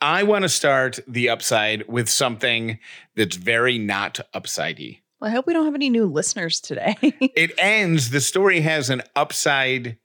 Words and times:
I 0.00 0.22
want 0.24 0.42
to 0.42 0.48
start 0.48 0.98
the 1.08 1.28
upside 1.28 1.86
with 1.88 2.08
something 2.08 2.78
that's 3.14 3.36
very 3.36 3.78
not 3.78 4.20
upsidey. 4.34 5.00
Well, 5.20 5.30
I 5.30 5.34
hope 5.34 5.46
we 5.46 5.54
don't 5.54 5.64
have 5.64 5.74
any 5.74 5.88
new 5.90 6.06
listeners 6.06 6.60
today. 6.60 6.96
It 7.20 7.52
ends, 7.58 8.10
the 8.10 8.20
story 8.20 8.60
has 8.60 8.90
an 8.90 9.02
upside 9.14 9.96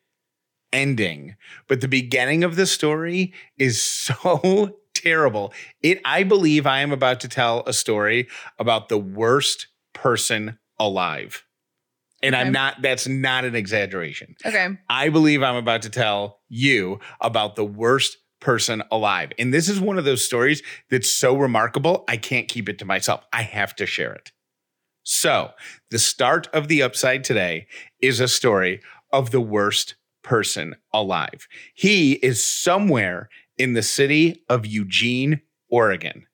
ending, 0.73 1.35
but 1.67 1.81
the 1.81 1.87
beginning 1.87 2.43
of 2.43 2.55
the 2.55 2.65
story 2.65 3.33
is 3.57 3.81
so 3.81 4.77
terrible. 4.93 5.53
It 5.81 5.99
I 6.05 6.23
believe 6.23 6.65
I 6.65 6.79
am 6.79 6.91
about 6.93 7.19
to 7.21 7.27
tell 7.27 7.63
a 7.67 7.73
story 7.73 8.27
about 8.59 8.87
the 8.89 8.97
worst 8.97 9.67
person 9.93 10.57
alive. 10.79 11.43
And 12.23 12.35
Okay. 12.35 12.41
I'm 12.45 12.53
not 12.53 12.81
that's 12.81 13.07
not 13.07 13.43
an 13.45 13.55
exaggeration. 13.55 14.35
okay. 14.45 14.69
I 14.89 15.09
believe 15.09 15.43
I'm 15.43 15.55
about 15.57 15.81
to 15.83 15.89
tell 15.89 16.39
you 16.47 16.99
about 17.19 17.55
the 17.55 17.65
worst 17.65 18.15
person 18.41 18.83
alive. 18.91 19.31
And 19.39 19.53
this 19.53 19.69
is 19.69 19.79
one 19.79 19.97
of 19.97 20.03
those 20.03 20.25
stories 20.25 20.61
that's 20.89 21.09
so 21.09 21.35
remarkable, 21.37 22.03
I 22.07 22.17
can't 22.17 22.49
keep 22.49 22.67
it 22.67 22.77
to 22.79 22.85
myself. 22.85 23.23
I 23.31 23.43
have 23.43 23.75
to 23.77 23.85
share 23.85 24.13
it. 24.13 24.31
So, 25.03 25.51
the 25.89 25.99
start 25.99 26.47
of 26.53 26.67
the 26.67 26.83
upside 26.83 27.23
today 27.23 27.67
is 28.01 28.19
a 28.19 28.27
story 28.27 28.81
of 29.11 29.31
the 29.31 29.41
worst 29.41 29.95
person 30.23 30.75
alive. 30.93 31.47
He 31.73 32.13
is 32.13 32.43
somewhere 32.43 33.29
in 33.57 33.73
the 33.73 33.81
city 33.81 34.43
of 34.49 34.65
Eugene, 34.65 35.41
Oregon. 35.69 36.27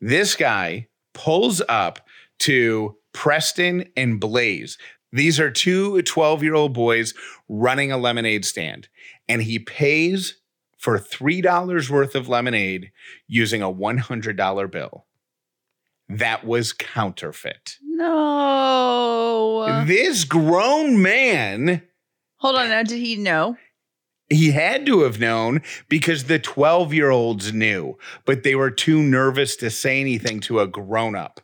This 0.00 0.34
guy 0.34 0.88
pulls 1.14 1.62
up 1.68 2.00
to 2.40 2.96
Preston 3.14 3.88
and 3.96 4.20
Blaze. 4.20 4.76
These 5.12 5.38
are 5.38 5.50
two 5.50 6.02
12 6.02 6.42
year 6.42 6.54
old 6.54 6.72
boys 6.72 7.14
running 7.48 7.92
a 7.92 7.98
lemonade 7.98 8.44
stand, 8.44 8.88
and 9.28 9.42
he 9.42 9.58
pays 9.58 10.41
for 10.82 10.98
$3 10.98 11.88
worth 11.88 12.16
of 12.16 12.28
lemonade 12.28 12.90
using 13.28 13.62
a 13.62 13.72
$100 13.72 14.70
bill. 14.70 15.06
That 16.08 16.44
was 16.44 16.72
counterfeit. 16.72 17.76
No. 17.82 19.84
This 19.86 20.24
grown 20.24 21.00
man, 21.00 21.82
Hold 22.38 22.56
on. 22.56 22.70
Now, 22.70 22.82
did 22.82 22.98
he 22.98 23.14
know? 23.14 23.56
he 24.28 24.50
had 24.50 24.86
to 24.86 25.02
have 25.02 25.20
known 25.20 25.62
because 25.88 26.24
the 26.24 26.38
12 26.38 26.92
year 26.92 27.10
olds 27.10 27.52
knew, 27.52 27.96
but 28.24 28.42
they 28.42 28.54
were 28.54 28.70
too 28.70 29.00
nervous 29.00 29.54
to 29.56 29.70
say 29.70 30.00
anything 30.00 30.40
to 30.40 30.58
a 30.58 30.66
grown 30.66 31.14
up. 31.14 31.40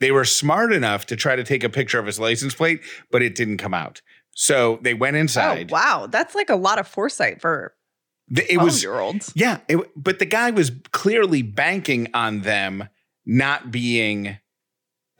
They 0.00 0.10
were 0.10 0.24
smart 0.24 0.72
enough 0.72 1.04
to 1.06 1.16
try 1.16 1.36
to 1.36 1.44
take 1.44 1.64
a 1.64 1.68
picture 1.68 1.98
of 1.98 2.06
his 2.06 2.18
license 2.18 2.54
plate, 2.54 2.80
but 3.10 3.22
it 3.22 3.34
didn't 3.34 3.58
come 3.58 3.74
out. 3.74 4.00
So 4.30 4.78
they 4.82 4.94
went 4.94 5.16
oh, 5.16 5.20
inside. 5.20 5.70
Oh, 5.70 5.74
wow. 5.74 6.08
That's 6.10 6.34
like 6.34 6.50
a 6.50 6.56
lot 6.56 6.78
of 6.78 6.88
foresight 6.88 7.40
for 7.40 7.74
Th- 8.34 8.46
It 8.48 8.58
was 8.58 8.82
year 8.82 8.98
olds. 8.98 9.32
Yeah, 9.34 9.58
it, 9.68 9.78
but 9.96 10.18
the 10.18 10.24
guy 10.26 10.50
was 10.50 10.70
clearly 10.92 11.42
banking 11.42 12.08
on 12.14 12.40
them 12.42 12.88
not 13.26 13.70
being, 13.70 14.38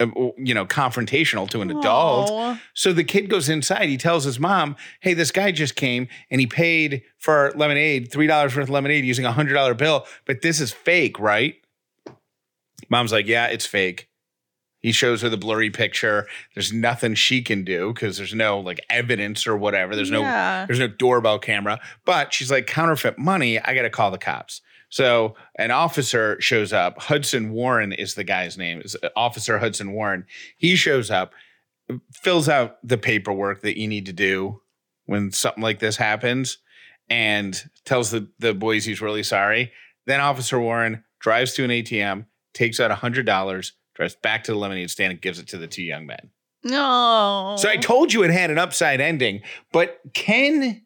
uh, 0.00 0.06
you 0.38 0.54
know, 0.54 0.64
confrontational 0.66 1.48
to 1.50 1.60
an 1.62 1.70
adult. 1.70 2.30
So 2.74 2.92
the 2.92 3.04
kid 3.04 3.28
goes 3.28 3.48
inside. 3.48 3.88
He 3.88 3.96
tells 3.96 4.24
his 4.24 4.38
mom, 4.40 4.76
"Hey, 5.00 5.14
this 5.14 5.30
guy 5.30 5.52
just 5.52 5.74
came 5.76 6.08
and 6.30 6.40
he 6.40 6.46
paid 6.46 7.02
for 7.18 7.52
lemonade, 7.56 8.10
three 8.10 8.26
dollars 8.26 8.56
worth 8.56 8.64
of 8.64 8.70
lemonade 8.70 9.04
using 9.04 9.24
a 9.24 9.32
hundred 9.32 9.54
dollar 9.54 9.74
bill, 9.74 10.06
but 10.24 10.42
this 10.42 10.60
is 10.60 10.72
fake, 10.72 11.18
right?" 11.18 11.56
Mom's 12.88 13.12
like, 13.12 13.26
"Yeah, 13.26 13.46
it's 13.46 13.66
fake." 13.66 14.08
He 14.84 14.92
shows 14.92 15.22
her 15.22 15.30
the 15.30 15.38
blurry 15.38 15.70
picture. 15.70 16.26
There's 16.52 16.70
nothing 16.70 17.14
she 17.14 17.40
can 17.40 17.64
do 17.64 17.94
because 17.94 18.18
there's 18.18 18.34
no 18.34 18.60
like 18.60 18.84
evidence 18.90 19.46
or 19.46 19.56
whatever. 19.56 19.96
There's 19.96 20.10
no 20.10 20.20
there's 20.66 20.78
no 20.78 20.88
doorbell 20.88 21.38
camera. 21.38 21.80
But 22.04 22.34
she's 22.34 22.50
like, 22.50 22.66
counterfeit 22.66 23.18
money. 23.18 23.58
I 23.58 23.74
got 23.74 23.82
to 23.82 23.90
call 23.90 24.10
the 24.10 24.18
cops. 24.18 24.60
So 24.90 25.36
an 25.56 25.70
officer 25.70 26.38
shows 26.38 26.74
up. 26.74 27.00
Hudson 27.00 27.52
Warren 27.52 27.94
is 27.94 28.14
the 28.14 28.24
guy's 28.24 28.58
name. 28.58 28.82
Is 28.84 28.94
uh, 29.02 29.08
Officer 29.16 29.58
Hudson 29.58 29.92
Warren. 29.92 30.26
He 30.58 30.76
shows 30.76 31.10
up, 31.10 31.32
fills 32.12 32.46
out 32.46 32.76
the 32.86 32.98
paperwork 32.98 33.62
that 33.62 33.80
you 33.80 33.88
need 33.88 34.04
to 34.04 34.12
do 34.12 34.60
when 35.06 35.32
something 35.32 35.62
like 35.62 35.78
this 35.78 35.96
happens, 35.96 36.58
and 37.08 37.70
tells 37.86 38.10
the 38.10 38.28
the 38.38 38.52
boys 38.52 38.84
he's 38.84 39.00
really 39.00 39.22
sorry. 39.22 39.72
Then 40.04 40.20
Officer 40.20 40.60
Warren 40.60 41.04
drives 41.20 41.54
to 41.54 41.64
an 41.64 41.70
ATM, 41.70 42.26
takes 42.52 42.78
out 42.78 42.90
a 42.90 42.96
hundred 42.96 43.24
dollars, 43.24 43.72
drives 43.94 44.16
back 44.16 44.44
to 44.44 44.52
the 44.52 44.58
lemonade 44.58 44.90
stand, 44.90 45.12
and 45.12 45.20
gives 45.20 45.38
it 45.38 45.48
to 45.48 45.58
the 45.58 45.66
two 45.66 45.82
young 45.82 46.06
men. 46.06 46.30
No. 46.62 47.56
So 47.58 47.68
I 47.68 47.76
told 47.76 48.12
you 48.12 48.22
it 48.22 48.30
had 48.30 48.50
an 48.50 48.58
upside 48.58 49.00
ending, 49.00 49.42
but 49.72 50.00
can 50.14 50.82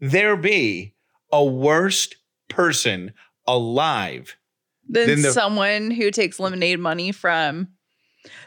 there 0.00 0.36
be 0.36 0.94
a 1.32 1.44
worst 1.44 2.16
person 2.48 3.12
alive? 3.46 4.36
than, 4.88 5.06
then 5.08 5.22
the- 5.22 5.32
someone 5.32 5.90
who 5.90 6.10
takes 6.10 6.38
lemonade 6.38 6.78
money 6.78 7.12
from 7.12 7.68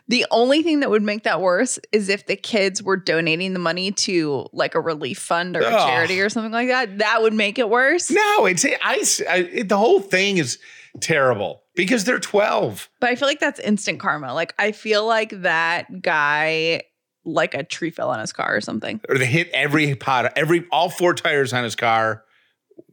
the 0.07 0.25
only 0.31 0.63
thing 0.63 0.79
that 0.81 0.89
would 0.89 1.03
make 1.03 1.23
that 1.23 1.39
worse 1.39 1.79
is 1.91 2.09
if 2.09 2.25
the 2.25 2.35
kids 2.35 2.81
were 2.81 2.97
donating 2.97 3.53
the 3.53 3.59
money 3.59 3.91
to 3.91 4.47
like 4.51 4.75
a 4.75 4.81
relief 4.81 5.19
fund 5.19 5.55
or 5.55 5.61
a 5.61 5.65
Ugh. 5.65 5.87
charity 5.87 6.19
or 6.19 6.29
something 6.29 6.51
like 6.51 6.67
that. 6.67 6.97
That 6.97 7.21
would 7.21 7.33
make 7.33 7.59
it 7.59 7.69
worse. 7.69 8.09
No, 8.09 8.45
it's 8.45 8.65
I, 8.65 9.01
I 9.29 9.37
it, 9.51 9.69
the 9.69 9.77
whole 9.77 9.99
thing 9.99 10.37
is 10.37 10.57
terrible 10.99 11.61
because 11.79 12.03
they're 12.03 12.19
12. 12.19 12.89
But 12.99 13.09
I 13.09 13.15
feel 13.15 13.29
like 13.29 13.39
that's 13.39 13.57
instant 13.61 14.01
karma. 14.01 14.33
Like 14.33 14.53
I 14.59 14.73
feel 14.73 15.07
like 15.07 15.29
that 15.43 16.01
guy, 16.01 16.81
like 17.23 17.53
a 17.53 17.63
tree 17.63 17.89
fell 17.89 18.09
on 18.09 18.19
his 18.19 18.33
car 18.33 18.53
or 18.53 18.59
something. 18.59 18.99
Or 19.07 19.17
they 19.17 19.25
hit 19.25 19.49
every 19.53 19.95
pot, 19.95 20.33
every 20.35 20.65
all 20.73 20.89
four 20.89 21.13
tires 21.13 21.53
on 21.53 21.63
his 21.63 21.77
car 21.77 22.25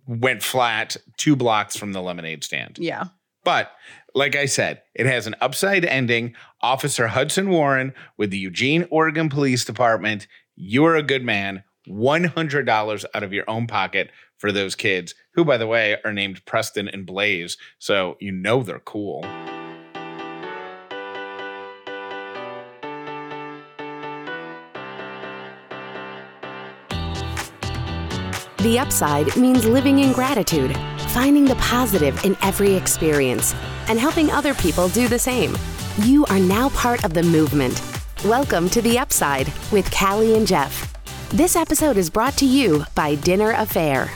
went 0.06 0.44
flat 0.44 0.96
two 1.16 1.34
blocks 1.34 1.76
from 1.76 1.94
the 1.94 2.00
lemonade 2.00 2.44
stand. 2.44 2.78
Yeah. 2.78 3.06
But 3.42 3.72
like 4.14 4.36
I 4.36 4.46
said, 4.46 4.82
it 4.94 5.06
has 5.06 5.26
an 5.26 5.34
upside 5.40 5.84
ending. 5.84 6.36
Officer 6.60 7.08
Hudson 7.08 7.50
Warren 7.50 7.92
with 8.16 8.30
the 8.30 8.38
Eugene, 8.38 8.86
Oregon 8.90 9.28
Police 9.28 9.64
Department. 9.64 10.28
You 10.54 10.84
are 10.84 10.94
a 10.94 11.02
good 11.02 11.24
man. 11.24 11.64
$100 11.88 13.04
out 13.14 13.22
of 13.24 13.32
your 13.32 13.44
own 13.48 13.66
pocket 13.66 14.12
for 14.38 14.52
those 14.52 14.74
kids, 14.74 15.14
who, 15.34 15.44
by 15.44 15.56
the 15.56 15.66
way, 15.66 15.96
are 16.04 16.12
named 16.12 16.44
Preston 16.44 16.88
and 16.88 17.06
Blaze. 17.06 17.56
So 17.78 18.16
you 18.20 18.32
know 18.32 18.62
they're 18.62 18.80
cool. 18.80 19.22
The 28.58 28.78
upside 28.80 29.36
means 29.36 29.64
living 29.64 30.00
in 30.00 30.12
gratitude, 30.12 30.76
finding 31.10 31.44
the 31.44 31.54
positive 31.56 32.24
in 32.24 32.36
every 32.42 32.74
experience, 32.74 33.54
and 33.88 33.98
helping 33.98 34.30
other 34.32 34.54
people 34.54 34.88
do 34.88 35.06
the 35.06 35.18
same. 35.20 35.56
You 36.02 36.26
are 36.26 36.40
now 36.40 36.70
part 36.70 37.04
of 37.04 37.14
the 37.14 37.22
movement. 37.22 37.80
Welcome 38.24 38.68
to 38.70 38.82
The 38.82 38.98
Upside 38.98 39.52
with 39.70 39.88
Callie 39.96 40.36
and 40.36 40.46
Jeff. 40.46 40.92
This 41.30 41.54
episode 41.54 41.96
is 41.96 42.10
brought 42.10 42.36
to 42.38 42.44
you 42.44 42.84
by 42.96 43.14
Dinner 43.14 43.52
A'Fare. 43.52 44.10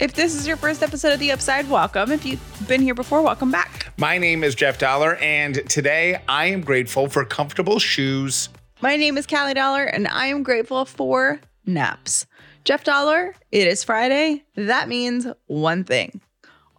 If 0.00 0.14
this 0.14 0.34
is 0.34 0.46
your 0.46 0.56
first 0.56 0.82
episode 0.82 1.12
of 1.12 1.18
The 1.18 1.30
Upside, 1.30 1.68
welcome. 1.68 2.10
If 2.10 2.24
you've 2.24 2.40
been 2.66 2.80
here 2.80 2.94
before, 2.94 3.20
welcome 3.20 3.50
back. 3.50 3.92
My 3.98 4.16
name 4.16 4.42
is 4.42 4.54
Jeff 4.54 4.78
Dauler, 4.78 5.16
and 5.16 5.56
today 5.68 6.22
I 6.26 6.46
am 6.46 6.62
grateful 6.62 7.06
for 7.06 7.22
comfortable 7.22 7.78
shoes. 7.78 8.48
My 8.80 8.96
name 8.96 9.18
is 9.18 9.26
Callie 9.26 9.52
Dauler, 9.52 9.84
and 9.84 10.08
I 10.08 10.28
am 10.28 10.42
grateful 10.42 10.86
for 10.86 11.38
naps. 11.66 12.24
Jeff 12.64 12.82
Dauler, 12.82 13.34
it 13.52 13.68
is 13.68 13.84
Friday. 13.84 14.42
That 14.54 14.88
means 14.88 15.26
one 15.48 15.84
thing. 15.84 16.22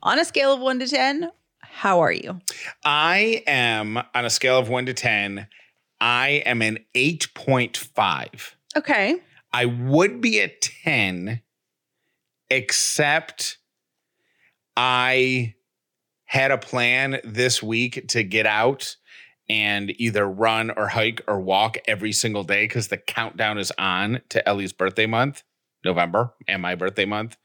On 0.01 0.17
a 0.17 0.25
scale 0.25 0.51
of 0.51 0.59
one 0.59 0.79
to 0.79 0.87
10, 0.87 1.29
how 1.59 1.99
are 1.99 2.11
you? 2.11 2.39
I 2.83 3.43
am 3.45 3.97
on 3.97 4.25
a 4.25 4.31
scale 4.31 4.57
of 4.57 4.67
one 4.67 4.87
to 4.87 4.95
10, 4.95 5.45
I 5.99 6.41
am 6.43 6.63
an 6.63 6.79
8.5. 6.95 8.55
Okay. 8.75 9.17
I 9.53 9.65
would 9.65 10.21
be 10.21 10.39
a 10.39 10.47
10, 10.47 11.43
except 12.51 13.57
I 14.77 15.55
had 16.25 16.51
a 16.51 16.57
plan 16.57 17.19
this 17.23 17.61
week 17.61 18.07
to 18.09 18.23
get 18.23 18.45
out 18.45 18.95
and 19.49 19.91
either 19.99 20.25
run 20.27 20.71
or 20.71 20.87
hike 20.87 21.21
or 21.27 21.39
walk 21.39 21.77
every 21.87 22.11
single 22.13 22.43
day 22.43 22.63
because 22.65 22.87
the 22.87 22.97
countdown 22.97 23.57
is 23.57 23.71
on 23.77 24.21
to 24.29 24.47
Ellie's 24.47 24.71
birthday 24.71 25.05
month, 25.05 25.43
November, 25.83 26.33
and 26.47 26.61
my 26.61 26.75
birthday 26.75 27.05
month, 27.05 27.35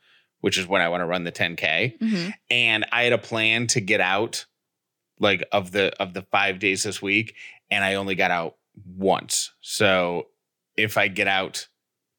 which 0.40 0.56
is 0.56 0.66
when 0.68 0.82
I 0.82 0.88
want 0.88 1.00
to 1.00 1.06
run 1.06 1.24
the 1.24 1.32
10K 1.32 1.96
Mhm. 2.00 2.34
and 2.50 2.84
I 2.92 3.04
had 3.04 3.12
a 3.12 3.18
plan 3.18 3.66
to 3.68 3.80
get 3.80 4.00
out 4.00 4.46
like 5.18 5.42
of 5.50 5.72
the 5.72 5.92
of 6.00 6.14
the 6.14 6.22
5 6.22 6.58
days 6.58 6.82
this 6.84 7.00
week 7.02 7.34
and 7.70 7.82
I 7.84 7.94
only 7.94 8.14
got 8.14 8.30
out 8.30 8.56
once. 8.84 9.52
So 9.60 10.28
if 10.76 10.96
I 10.98 11.08
get 11.08 11.26
out 11.26 11.66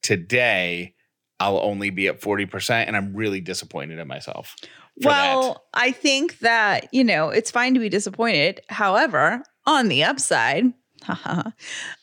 today, 0.01 0.95
I'll 1.39 1.59
only 1.59 1.89
be 1.89 2.07
at 2.07 2.21
40% 2.21 2.87
and 2.87 2.95
I'm 2.97 3.15
really 3.15 3.41
disappointed 3.41 3.99
in 3.99 4.07
myself. 4.07 4.55
Well, 5.03 5.63
I 5.73 5.91
think 5.91 6.39
that, 6.39 6.87
you 6.91 7.03
know, 7.03 7.29
it's 7.29 7.51
fine 7.51 7.75
to 7.75 7.79
be 7.79 7.89
disappointed. 7.89 8.61
However, 8.69 9.43
on 9.65 9.89
the 9.89 10.03
upside, 10.03 10.73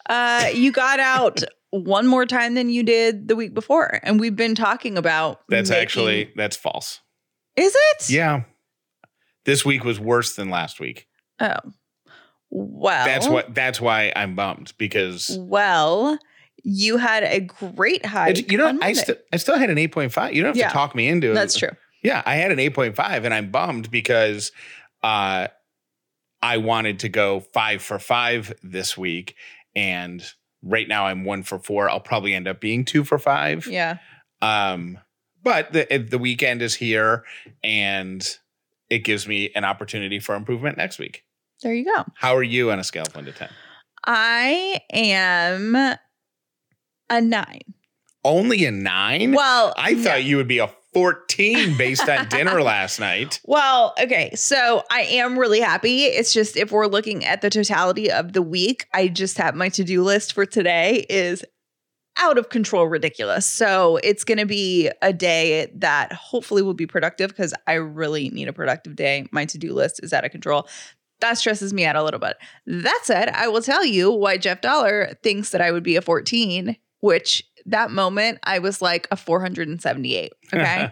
uh, 0.06 0.46
you 0.54 0.70
got 0.70 1.00
out 1.00 1.42
one 1.70 2.06
more 2.06 2.24
time 2.26 2.54
than 2.54 2.70
you 2.70 2.84
did 2.84 3.26
the 3.26 3.34
week 3.34 3.52
before. 3.52 3.98
And 4.04 4.20
we've 4.20 4.36
been 4.36 4.54
talking 4.54 4.96
about 4.96 5.40
That's 5.48 5.70
making- 5.70 5.82
actually 5.82 6.32
that's 6.36 6.56
false. 6.56 7.00
Is 7.56 7.74
it? 7.74 8.10
Yeah. 8.10 8.44
This 9.44 9.64
week 9.64 9.84
was 9.84 9.98
worse 9.98 10.36
than 10.36 10.50
last 10.50 10.78
week. 10.80 11.06
Oh. 11.40 11.56
Well. 12.50 13.04
That's 13.04 13.28
what. 13.28 13.54
That's 13.54 13.80
why 13.80 14.12
I'm 14.14 14.36
bummed 14.36 14.72
because 14.78 15.36
Well, 15.40 16.18
you 16.64 16.96
had 16.96 17.22
a 17.24 17.40
great. 17.40 18.00
It's- 18.04 18.42
you 18.50 18.58
know 18.58 18.76
I 18.82 18.94
I 19.32 19.36
still 19.36 19.56
had 19.58 19.70
an 19.70 19.78
eight 19.78 19.92
point 19.92 20.12
five. 20.12 20.34
You 20.34 20.42
don't 20.42 20.48
have 20.50 20.56
Yeah. 20.56 20.68
to 20.68 20.72
talk 20.74 20.94
me 20.94 21.06
into 21.08 21.30
it. 21.30 21.34
That's 21.34 21.56
true. 21.56 21.70
Yeah, 22.02 22.22
I 22.26 22.34
had 22.36 22.50
an 22.50 22.58
eight 22.58 22.74
point 22.74 22.96
five, 22.96 23.24
and 23.24 23.32
I'm 23.32 23.50
bummed 23.50 23.90
because 23.90 24.50
uh, 25.02 25.48
I 26.42 26.56
wanted 26.58 26.98
to 27.00 27.08
go 27.08 27.40
five 27.40 27.82
for 27.82 27.98
five 27.98 28.52
this 28.62 28.96
week, 28.98 29.36
and 29.76 30.22
right 30.62 30.88
now 30.88 31.06
I'm 31.06 31.24
one 31.24 31.42
for 31.42 31.58
four. 31.58 31.88
I'll 31.90 32.00
probably 32.00 32.34
end 32.34 32.48
up 32.48 32.60
being 32.60 32.84
two 32.84 33.04
for 33.04 33.18
five. 33.18 33.66
Yeah. 33.66 33.98
Um, 34.42 34.98
but 35.42 35.72
the 35.72 36.06
the 36.10 36.18
weekend 36.18 36.62
is 36.62 36.74
here, 36.74 37.24
and 37.62 38.26
it 38.90 38.98
gives 39.00 39.26
me 39.26 39.50
an 39.54 39.64
opportunity 39.64 40.18
for 40.20 40.34
improvement 40.34 40.76
next 40.76 40.98
week. 40.98 41.24
There 41.62 41.72
you 41.72 41.84
go. 41.84 42.04
How 42.16 42.36
are 42.36 42.42
you 42.42 42.70
on 42.70 42.78
a 42.78 42.84
scale 42.84 43.04
of 43.06 43.14
one 43.14 43.24
to 43.24 43.32
ten? 43.32 43.48
I 44.06 44.80
am 44.92 45.96
a 47.10 47.20
nine. 47.20 47.74
Only 48.24 48.64
a 48.64 48.70
nine. 48.70 49.32
Well, 49.32 49.74
I 49.76 49.92
no. 49.92 50.02
thought 50.02 50.24
you 50.24 50.36
would 50.38 50.48
be 50.48 50.58
a 50.58 50.70
fourteen 50.92 51.76
based 51.76 52.08
on 52.08 52.28
dinner 52.28 52.62
last 52.62 52.98
night. 53.00 53.40
Well, 53.44 53.94
okay. 54.00 54.30
So 54.34 54.82
I 54.90 55.02
am 55.02 55.38
really 55.38 55.60
happy. 55.60 56.04
It's 56.04 56.32
just 56.32 56.56
if 56.56 56.72
we're 56.72 56.86
looking 56.86 57.24
at 57.24 57.42
the 57.42 57.50
totality 57.50 58.10
of 58.10 58.32
the 58.32 58.42
week, 58.42 58.86
I 58.94 59.08
just 59.08 59.36
have 59.38 59.54
my 59.54 59.68
to 59.70 59.84
do 59.84 60.02
list 60.02 60.32
for 60.32 60.46
today 60.46 61.04
is 61.10 61.44
out 62.18 62.38
of 62.38 62.48
control 62.48 62.86
ridiculous. 62.86 63.46
So 63.46 63.98
it's 63.98 64.24
going 64.24 64.38
to 64.38 64.46
be 64.46 64.90
a 65.02 65.12
day 65.12 65.70
that 65.74 66.12
hopefully 66.12 66.62
will 66.62 66.74
be 66.74 66.86
productive 66.86 67.30
because 67.30 67.54
I 67.66 67.74
really 67.74 68.30
need 68.30 68.48
a 68.48 68.52
productive 68.52 68.96
day. 68.96 69.26
My 69.32 69.44
to 69.46 69.58
do 69.58 69.72
list 69.72 70.00
is 70.02 70.12
out 70.12 70.24
of 70.24 70.30
control. 70.30 70.68
That 71.20 71.38
stresses 71.38 71.72
me 71.72 71.84
out 71.84 71.96
a 71.96 72.02
little 72.02 72.20
bit. 72.20 72.36
That 72.66 73.00
said, 73.04 73.30
I 73.30 73.48
will 73.48 73.62
tell 73.62 73.84
you 73.84 74.10
why 74.10 74.36
Jeff 74.36 74.60
Dauler 74.60 75.18
thinks 75.22 75.50
that 75.50 75.60
I 75.60 75.70
would 75.70 75.82
be 75.82 75.96
a 75.96 76.02
14, 76.02 76.76
which 77.04 77.44
that 77.66 77.90
moment 77.90 78.38
I 78.44 78.58
was 78.58 78.80
like 78.80 79.06
a 79.10 79.16
478. 79.16 80.32
Okay. 80.54 80.90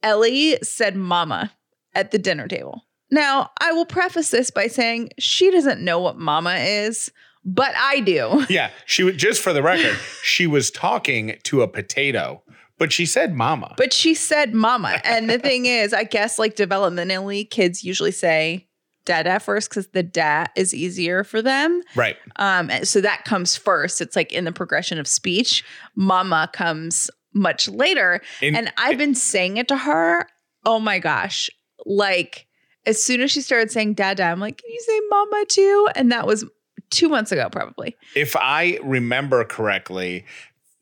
Ellie 0.00 0.58
said 0.62 0.94
mama 0.94 1.52
at 1.92 2.12
the 2.12 2.18
dinner 2.18 2.46
table. 2.46 2.84
Now, 3.10 3.50
I 3.60 3.72
will 3.72 3.84
preface 3.84 4.30
this 4.30 4.52
by 4.52 4.68
saying 4.68 5.10
she 5.18 5.50
doesn't 5.50 5.80
know 5.80 5.98
what 5.98 6.18
mama 6.18 6.54
is, 6.54 7.10
but 7.44 7.72
I 7.76 7.98
do. 7.98 8.46
Yeah, 8.48 8.70
she 8.86 9.02
was 9.02 9.16
just 9.16 9.42
for 9.42 9.52
the 9.52 9.62
record, 9.62 9.96
she 10.22 10.46
was 10.46 10.70
talking 10.70 11.36
to 11.44 11.62
a 11.62 11.68
potato, 11.68 12.42
but 12.78 12.92
she 12.92 13.04
said 13.04 13.34
mama. 13.34 13.74
But 13.76 13.92
she 13.92 14.14
said 14.14 14.54
mama. 14.54 15.00
And 15.02 15.28
the 15.28 15.40
thing 15.40 15.66
is, 15.66 15.92
I 15.92 16.04
guess 16.04 16.38
like 16.38 16.54
developmentally, 16.54 17.50
kids 17.50 17.82
usually 17.82 18.12
say 18.12 18.67
dada 19.08 19.40
first 19.40 19.70
because 19.70 19.88
the 19.88 20.02
da 20.02 20.44
is 20.54 20.72
easier 20.74 21.24
for 21.24 21.40
them. 21.42 21.82
right. 21.96 22.16
Um, 22.36 22.70
so 22.84 23.00
that 23.00 23.24
comes 23.24 23.56
first. 23.56 24.00
It's 24.00 24.14
like 24.14 24.32
in 24.32 24.44
the 24.44 24.52
progression 24.52 24.98
of 24.98 25.06
speech. 25.08 25.64
Mama 25.96 26.48
comes 26.52 27.10
much 27.34 27.68
later. 27.68 28.20
In- 28.40 28.54
and 28.54 28.72
I've 28.76 28.98
been 28.98 29.14
saying 29.14 29.56
it 29.56 29.66
to 29.68 29.76
her. 29.76 30.26
Oh 30.64 30.78
my 30.78 30.98
gosh. 30.98 31.50
Like 31.86 32.46
as 32.86 33.02
soon 33.02 33.20
as 33.20 33.30
she 33.30 33.40
started 33.40 33.70
saying 33.70 33.94
dada, 33.94 34.22
I'm 34.24 34.40
like, 34.40 34.58
can 34.58 34.70
you 34.70 34.80
say 34.86 35.00
mama 35.10 35.44
too? 35.48 35.88
And 35.96 36.12
that 36.12 36.26
was 36.26 36.44
two 36.90 37.08
months 37.08 37.32
ago, 37.32 37.48
probably. 37.50 37.96
if 38.14 38.34
I 38.36 38.78
remember 38.82 39.44
correctly, 39.44 40.24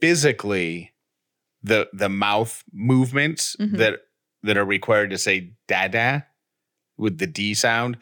physically 0.01 0.93
the 1.63 1.89
the 1.93 2.09
mouth 2.09 2.63
movements 2.73 3.57
Mhm. 3.61 3.79
that 3.79 4.01
that 4.43 4.57
are 4.57 4.65
required 4.65 5.11
to 5.11 5.19
say 5.19 5.53
dada 5.67 6.27
with 6.97 7.19
the 7.19 7.27
D 7.27 7.55
sound 7.55 7.99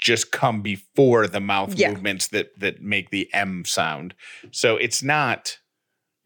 just 0.00 0.30
come 0.30 0.62
before 0.62 1.26
the 1.26 1.40
mouth 1.40 1.74
Yeah. 1.74 1.90
movements 1.90 2.28
that 2.28 2.58
that 2.60 2.80
make 2.82 3.10
the 3.10 3.28
M 3.34 3.64
sound. 3.64 4.14
So 4.52 4.76
it's 4.76 5.02
not 5.02 5.58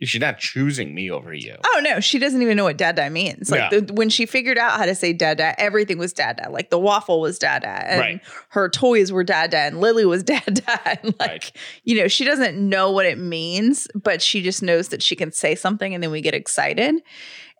she's 0.04 0.20
not 0.20 0.36
choosing 0.38 0.96
me 0.96 1.08
over 1.08 1.32
you. 1.32 1.54
Oh 1.64 1.80
no, 1.82 2.00
she 2.00 2.18
doesn't 2.18 2.42
even 2.42 2.56
know 2.56 2.64
what 2.64 2.76
dada 2.76 3.08
means. 3.08 3.52
Like 3.52 3.70
Yeah. 3.72 3.80
the, 3.80 3.92
when 3.94 4.10
she 4.10 4.26
figured 4.26 4.58
out 4.58 4.76
how 4.76 4.84
to 4.84 4.96
say 4.96 5.12
dada, 5.12 5.54
everything 5.60 5.96
was 5.96 6.12
dada. 6.12 6.50
Like 6.50 6.70
the 6.70 6.78
waffle 6.78 7.20
was 7.20 7.38
dada, 7.38 7.68
and 7.88 8.00
Right. 8.00 8.20
her 8.48 8.68
toys 8.68 9.12
were 9.12 9.22
dada, 9.22 9.58
and 9.58 9.80
Lily 9.80 10.04
was 10.04 10.22
dada. 10.24 10.98
And 11.02 11.14
like 11.20 11.30
Right. 11.30 11.52
you 11.84 11.94
know, 11.96 12.08
she 12.08 12.24
doesn't 12.24 12.58
know 12.58 12.90
what 12.90 13.06
it 13.06 13.16
means, 13.16 13.86
but 13.94 14.20
she 14.20 14.42
just 14.42 14.60
knows 14.60 14.88
that 14.88 15.02
she 15.04 15.14
can 15.14 15.30
say 15.30 15.54
something, 15.54 15.94
and 15.94 16.02
then 16.02 16.10
we 16.10 16.20
get 16.20 16.34
excited. 16.34 16.96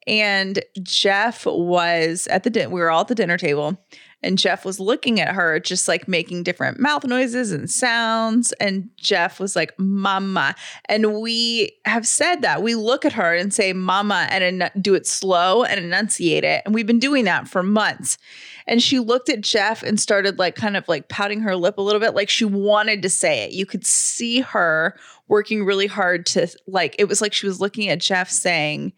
And 0.08 0.64
Jeff 0.82 1.46
was 1.46 2.26
at 2.26 2.42
the 2.42 2.50
din- 2.50 2.72
we 2.72 2.80
were 2.80 2.90
all 2.90 3.02
at 3.02 3.08
the 3.08 3.14
dinner 3.14 3.38
table, 3.38 3.80
and 4.22 4.38
Jeff 4.38 4.64
was 4.64 4.78
looking 4.78 5.20
at 5.20 5.34
her, 5.34 5.58
just 5.58 5.88
like 5.88 6.06
making 6.06 6.42
different 6.42 6.78
mouth 6.78 7.04
noises 7.04 7.52
and 7.52 7.70
sounds. 7.70 8.52
And 8.52 8.88
Jeff 8.96 9.40
was 9.40 9.56
like, 9.56 9.78
"Mama," 9.78 10.54
and 10.86 11.20
we 11.20 11.72
have 11.84 12.06
said 12.06 12.42
that 12.42 12.62
we 12.62 12.74
look 12.74 13.04
at 13.04 13.12
her 13.14 13.34
and 13.34 13.52
say 13.52 13.72
"Mama" 13.72 14.26
and 14.30 14.44
enu- 14.44 14.80
do 14.80 14.94
it 14.94 15.06
slow 15.06 15.64
and 15.64 15.80
enunciate 15.80 16.44
it, 16.44 16.62
and 16.64 16.74
we've 16.74 16.86
been 16.86 16.98
doing 16.98 17.24
that 17.24 17.48
for 17.48 17.62
months. 17.62 18.18
And 18.66 18.82
she 18.82 19.00
looked 19.00 19.28
at 19.28 19.40
Jeff 19.40 19.82
and 19.82 19.98
started 19.98 20.38
like 20.38 20.54
kind 20.54 20.76
of 20.76 20.86
like 20.88 21.08
pouting 21.08 21.40
her 21.40 21.56
lip 21.56 21.78
a 21.78 21.82
little 21.82 22.00
bit, 22.00 22.14
like 22.14 22.28
she 22.28 22.44
wanted 22.44 23.02
to 23.02 23.10
say 23.10 23.44
it. 23.44 23.52
You 23.52 23.66
could 23.66 23.84
see 23.84 24.40
her 24.40 24.96
working 25.26 25.64
really 25.64 25.88
hard 25.88 26.26
to 26.26 26.46
like. 26.66 26.94
It 26.98 27.08
was 27.08 27.20
like 27.20 27.32
she 27.32 27.46
was 27.46 27.60
looking 27.60 27.88
at 27.88 28.00
Jeff 28.00 28.30
saying. 28.30 28.92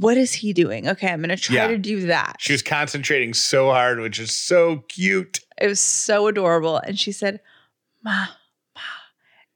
What 0.00 0.16
is 0.16 0.32
he 0.34 0.52
doing? 0.52 0.88
Okay, 0.88 1.08
I'm 1.08 1.20
going 1.20 1.28
to 1.30 1.36
try 1.36 1.56
Yeah. 1.56 1.66
to 1.68 1.78
do 1.78 2.06
that. 2.06 2.36
She 2.38 2.52
was 2.52 2.62
concentrating 2.62 3.34
so 3.34 3.66
hard, 3.70 4.00
which 4.00 4.18
is 4.18 4.34
so 4.34 4.78
cute. 4.88 5.40
It 5.60 5.66
was 5.66 5.80
so 5.80 6.26
adorable. 6.26 6.78
And 6.78 6.98
she 6.98 7.12
said, 7.12 7.40
Ma, 8.02 8.26
Ma. 8.74 8.80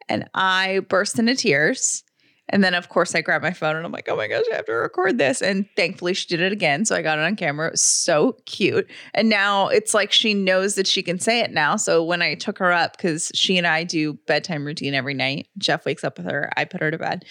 And 0.08 0.29
I 0.35 0.81
burst 0.88 1.19
into 1.19 1.35
tears. 1.35 2.05
And 2.50 2.64
then, 2.64 2.73
of 2.73 2.88
course, 2.88 3.14
I 3.14 3.20
grabbed 3.20 3.44
my 3.44 3.52
phone 3.52 3.76
and 3.76 3.85
I'm 3.85 3.93
like, 3.93 4.08
oh 4.08 4.17
my 4.17 4.26
gosh, 4.26 4.44
I 4.50 4.56
have 4.56 4.64
to 4.67 4.73
record 4.73 5.19
this. 5.19 5.43
And 5.43 5.67
thankfully, 5.76 6.14
she 6.14 6.26
did 6.29 6.40
it 6.40 6.50
again. 6.50 6.87
So 6.87 6.96
I 6.96 7.02
got 7.02 7.19
it 7.19 7.25
on 7.26 7.37
camera. 7.37 7.67
It 7.67 7.73
was 7.73 7.82
so 7.82 8.38
cute. 8.46 8.90
And 9.12 9.29
now 9.29 9.69
it's 9.69 9.93
like 9.93 10.12
she 10.12 10.32
knows 10.32 10.75
that 10.76 10.87
she 10.87 11.02
can 11.02 11.19
say 11.19 11.40
it 11.40 11.50
now. 11.52 11.76
So 11.76 12.02
when 12.02 12.23
I 12.23 12.35
took 12.37 12.56
her 12.58 12.73
up, 12.73 12.96
because 12.96 13.31
she 13.35 13.58
and 13.58 13.67
I 13.67 13.85
do 13.85 14.14
bedtime 14.26 14.64
routine 14.64 14.94
every 14.94 15.12
night, 15.12 15.49
Jeff 15.58 15.85
wakes 15.85 16.05
up 16.05 16.17
with 16.17 16.31
her, 16.31 16.50
I 16.56 16.64
put 16.64 16.81
her 16.81 16.90
to 16.90 16.96
bed. 16.96 17.26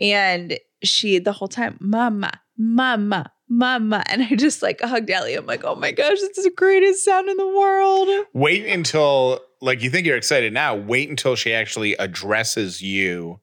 And 0.00 0.58
she, 0.82 1.20
the 1.20 1.32
whole 1.32 1.46
time, 1.46 1.76
Mama, 1.78 2.32
Mama, 2.58 3.32
Mama. 3.48 4.02
And 4.06 4.22
I 4.22 4.34
just 4.34 4.62
like 4.62 4.80
hugged 4.80 5.10
Ellie. 5.10 5.34
I'm 5.34 5.46
like, 5.46 5.64
oh 5.64 5.74
my 5.74 5.92
gosh, 5.92 6.18
is 6.18 6.44
the 6.44 6.50
greatest 6.50 7.04
sound 7.04 7.28
in 7.28 7.36
the 7.36 7.46
world. 7.46 8.26
Wait 8.32 8.66
until 8.66 9.40
like 9.60 9.82
you 9.82 9.90
think 9.90 10.06
you're 10.06 10.16
excited 10.16 10.52
now. 10.52 10.74
Wait 10.74 11.08
until 11.08 11.36
she 11.36 11.52
actually 11.52 11.94
addresses 11.94 12.82
you 12.82 13.40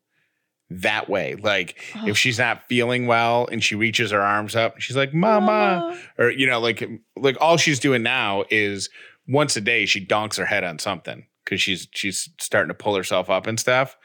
that 0.70 1.10
way. 1.10 1.36
Like 1.36 1.78
if 1.96 2.10
oh. 2.10 2.14
she's 2.14 2.40
not 2.40 2.68
feeling 2.68 3.08
well 3.08 3.48
and 3.52 3.64
she 3.64 3.76
reaches 3.76 4.12
her 4.12 4.22
arms 4.22 4.56
up, 4.56 4.80
she's 4.80 4.96
like, 4.96 5.14
"Mama,", 5.14 5.98
or 6.18 6.30
you 6.30 6.48
know, 6.48 6.60
like 6.60 6.88
like 7.18 7.38
all 7.40 7.58
she's 7.58 7.80
doing 7.80 8.04
now 8.04 8.44
is 8.50 8.90
once 9.28 9.56
a 9.56 9.62
day 9.62 9.86
she 9.86 10.00
donks 10.00 10.38
her 10.38 10.46
head 10.46 10.64
on 10.64 10.80
something 10.80 11.26
because 11.44 11.62
she's 11.62 11.88
she's 11.94 12.30
starting 12.40 12.70
to 12.70 12.74
pull 12.74 12.96
herself 12.96 13.30
up 13.30 13.48
and 13.48 13.60
stuff. 13.60 13.98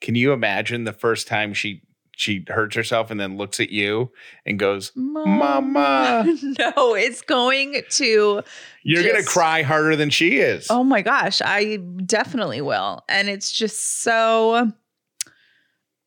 Can 0.00 0.14
you 0.14 0.32
imagine 0.32 0.84
the 0.84 0.92
first 0.92 1.28
time 1.28 1.54
she 1.54 1.82
she 2.22 2.44
hurts 2.46 2.76
herself 2.76 3.10
and 3.10 3.18
then 3.18 3.36
looks 3.36 3.58
at 3.58 3.70
you 3.70 4.12
and 4.46 4.56
goes, 4.56 4.92
Mama. 4.94 6.24
no, 6.42 6.94
it's 6.94 7.20
going 7.20 7.82
to. 7.90 8.42
"You're 8.84 9.02
gonna 9.02 9.24
cry 9.24 9.62
harder 9.62 9.96
than 9.96 10.08
she 10.08 10.38
is." 10.38 10.68
Oh 10.70 10.84
my 10.84 11.02
gosh, 11.02 11.42
I 11.44 11.76
definitely 12.06 12.60
will. 12.60 13.02
And 13.08 13.28
it's 13.28 13.50
just 13.50 14.02
so 14.02 14.70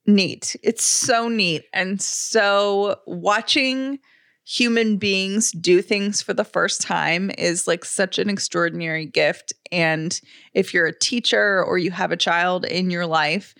neat. 0.05 0.55
It's 0.63 0.85
so 0.85 1.27
neat. 1.27 1.65
And 1.73 2.01
so 2.01 3.01
watching 3.05 3.99
human 4.47 4.95
beings 4.95 5.51
do 5.51 5.81
things 5.81 6.21
for 6.21 6.33
the 6.33 6.45
first 6.45 6.79
time 6.79 7.29
is 7.37 7.67
like 7.67 7.83
such 7.83 8.19
an 8.19 8.29
extraordinary 8.29 9.05
gift. 9.05 9.51
And 9.69 10.17
if 10.53 10.73
you're 10.73 10.85
a 10.85 10.97
teacher 10.97 11.61
or 11.61 11.77
you 11.77 11.91
have 11.91 12.11
a 12.13 12.17
child 12.17 12.63
in 12.63 12.89
your 12.89 13.05
life, 13.07 13.53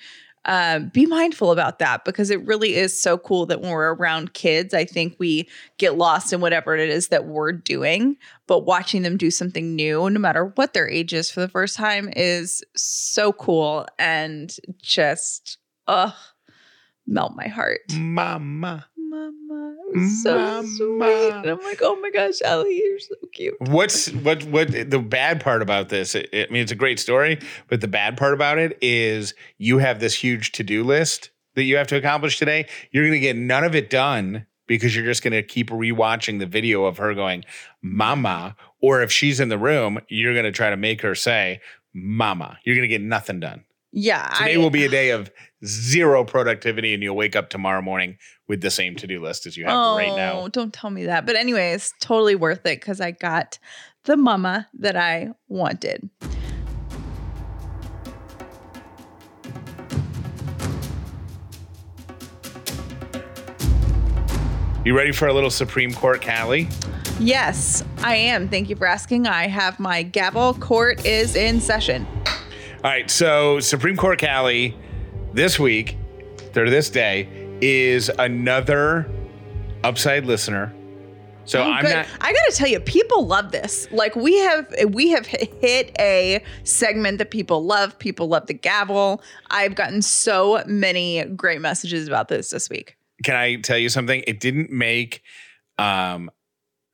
um, 0.45 0.89
be 0.89 1.05
mindful 1.05 1.51
about 1.51 1.79
that 1.79 2.05
because 2.05 2.29
it 2.29 2.45
really 2.45 2.75
is 2.75 2.99
so 2.99 3.17
cool 3.17 3.45
that 3.47 3.61
when 3.61 3.71
we're 3.71 3.93
around 3.95 4.33
kids, 4.33 4.73
I 4.73 4.85
think 4.85 5.15
we 5.17 5.49
get 5.77 5.97
lost 5.97 6.31
in 6.31 6.39
whatever 6.39 6.75
it 6.75 6.89
is 6.89 7.07
that 7.09 7.25
we're 7.25 7.51
doing. 7.51 8.17
But 8.47 8.65
watching 8.65 9.01
them 9.01 9.17
do 9.17 9.31
something 9.31 9.75
new, 9.75 10.09
no 10.09 10.19
matter 10.19 10.45
what 10.55 10.73
their 10.73 10.87
age 10.87 11.13
is 11.13 11.31
for 11.31 11.41
the 11.41 11.49
first 11.49 11.75
time, 11.75 12.09
is 12.15 12.63
so 12.75 13.33
cool 13.33 13.87
and 13.97 14.55
just, 14.81 15.57
ugh, 15.87 16.13
melt 17.07 17.33
my 17.35 17.47
heart. 17.47 17.81
Mama. 17.93 18.85
Mama, 19.15 19.75
it 19.93 19.97
was 19.99 20.23
so 20.23 20.37
Mama. 20.37 20.67
sweet. 20.67 21.33
And 21.33 21.49
I'm 21.49 21.63
like, 21.63 21.79
oh 21.81 21.95
my 22.01 22.09
gosh, 22.11 22.41
Ellie, 22.43 22.77
you're 22.77 22.99
so 22.99 23.15
cute. 23.33 23.55
What's 23.59 24.11
what 24.11 24.43
what 24.45 24.71
the 24.71 24.99
bad 24.99 25.41
part 25.41 25.61
about 25.61 25.89
this? 25.89 26.15
I 26.15 26.25
I 26.33 26.47
mean, 26.51 26.61
it's 26.61 26.71
a 26.71 26.75
great 26.75 26.99
story, 26.99 27.39
but 27.69 27.81
the 27.81 27.87
bad 27.87 28.17
part 28.17 28.33
about 28.33 28.57
it 28.57 28.77
is 28.81 29.33
you 29.57 29.77
have 29.77 29.99
this 29.99 30.15
huge 30.15 30.51
to 30.53 30.63
do 30.63 30.83
list 30.83 31.31
that 31.55 31.63
you 31.63 31.77
have 31.77 31.87
to 31.87 31.95
accomplish 31.95 32.37
today. 32.37 32.67
You're 32.91 33.03
going 33.03 33.13
to 33.13 33.19
get 33.19 33.37
none 33.37 33.63
of 33.63 33.75
it 33.75 33.89
done 33.89 34.45
because 34.67 34.95
you're 34.95 35.05
just 35.05 35.23
going 35.23 35.33
to 35.33 35.43
keep 35.43 35.69
rewatching 35.69 36.39
the 36.39 36.45
video 36.45 36.85
of 36.85 36.97
her 36.97 37.13
going, 37.13 37.45
Mama. 37.81 38.55
Or 38.81 39.01
if 39.01 39.11
she's 39.11 39.39
in 39.39 39.49
the 39.49 39.57
room, 39.57 39.99
you're 40.09 40.33
going 40.33 40.45
to 40.45 40.51
try 40.51 40.69
to 40.69 40.77
make 40.77 41.01
her 41.01 41.15
say, 41.15 41.61
Mama. 41.93 42.57
You're 42.63 42.75
going 42.75 42.87
to 42.87 42.93
get 42.93 43.01
nothing 43.01 43.39
done. 43.39 43.63
Yeah. 43.97 44.27
Today 44.37 44.55
I- 44.55 44.57
will 44.57 44.69
be 44.69 44.83
a 44.83 44.89
day 44.89 45.11
of 45.11 45.31
zero 45.65 46.25
productivity, 46.25 46.93
and 46.93 47.01
you'll 47.01 47.15
wake 47.15 47.35
up 47.35 47.49
tomorrow 47.49 47.81
morning 47.81 48.17
with 48.45 48.59
the 48.59 48.69
same 48.69 48.97
to 48.97 49.07
do 49.07 49.21
list 49.21 49.45
as 49.45 49.55
you 49.55 49.63
have 49.63 49.73
oh, 49.73 49.97
right 49.97 50.15
now. 50.15 50.41
Oh, 50.41 50.47
don't 50.49 50.73
tell 50.73 50.89
me 50.89 51.05
that. 51.05 51.25
But 51.25 51.37
anyways, 51.37 51.93
totally 52.01 52.35
worth 52.35 52.65
it 52.65 52.81
because 52.81 52.99
I 52.99 53.11
got 53.11 53.57
the 54.03 54.17
mama 54.17 54.67
that 54.79 54.97
I 54.97 55.29
wanted. 55.47 56.09
You 64.83 64.95
ready 64.95 65.13
for 65.13 65.29
a 65.29 65.33
little 65.33 65.49
Supreme 65.49 65.93
Court, 65.93 66.21
Callie? 66.21 66.67
Yes, 67.19 67.81
I 67.99 68.17
am. 68.17 68.49
Thank 68.49 68.69
you 68.69 68.75
for 68.75 68.85
asking. 68.85 69.25
I 69.25 69.47
have 69.47 69.79
my 69.79 70.03
gavel. 70.03 70.53
Court 70.55 71.05
is 71.05 71.37
in 71.37 71.61
session. 71.61 72.05
All 72.85 72.91
right, 72.91 73.09
so 73.09 73.59
Supreme 73.59 73.97
Court 73.97 74.21
Callie 74.21 74.77
this 75.33 75.57
week, 75.57 75.97
or 76.55 76.69
this 76.69 76.91
day, 76.91 77.27
is 77.59 78.11
another 78.19 79.09
upside 79.83 80.27
listener. 80.27 80.71
So 81.45 81.63
Oh, 81.63 81.71
I'm 81.71 81.83
good. 81.83 81.95
not. 81.95 82.05
I 82.21 82.31
gotta 82.31 82.51
tell 82.53 82.67
you, 82.67 82.79
people 82.79 83.25
love 83.25 83.51
this. 83.51 83.87
Like 83.89 84.15
we 84.15 84.37
have, 84.37 84.71
we 84.89 85.09
have 85.09 85.25
hit 85.25 85.95
a 85.97 86.43
segment 86.63 87.17
that 87.17 87.31
people 87.31 87.65
love. 87.65 87.97
People 87.97 88.27
love 88.27 88.45
the 88.45 88.53
gavel. 88.53 89.23
I've 89.49 89.73
gotten 89.73 90.03
so 90.03 90.61
many 90.67 91.25
great 91.25 91.61
messages 91.61 92.07
about 92.07 92.27
this 92.27 92.51
this 92.51 92.69
week. 92.69 92.97
Can 93.23 93.33
I 93.35 93.55
tell 93.55 93.79
you 93.79 93.89
something? 93.89 94.23
It 94.27 94.39
didn't 94.39 94.69
make 94.69 95.23
um 95.79 96.29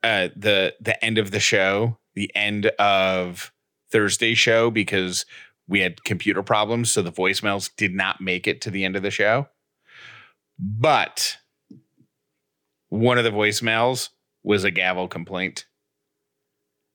uh 0.02 0.28
the 0.36 0.74
the 0.80 1.04
end 1.04 1.18
of 1.18 1.32
the 1.32 1.40
show, 1.40 1.98
the 2.14 2.34
end 2.34 2.64
of 2.78 3.52
Thursday 3.90 4.32
show 4.32 4.70
because 4.70 5.26
we 5.68 5.80
had 5.80 6.04
computer 6.04 6.42
problems, 6.42 6.90
so 6.92 7.02
the 7.02 7.12
voicemails 7.12 7.70
did 7.76 7.94
not 7.94 8.20
make 8.20 8.46
it 8.46 8.60
to 8.62 8.70
the 8.70 8.84
end 8.84 8.96
of 8.96 9.02
the 9.02 9.10
show. 9.10 9.48
But 10.58 11.36
one 12.88 13.18
of 13.18 13.24
the 13.24 13.30
voicemails 13.30 14.10
was 14.42 14.64
a 14.64 14.70
gavel 14.70 15.08
complaint. 15.08 15.66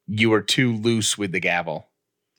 You 0.07 0.29
were 0.29 0.41
too 0.41 0.73
loose 0.75 1.17
with 1.17 1.31
the 1.31 1.39
gavel. 1.39 1.87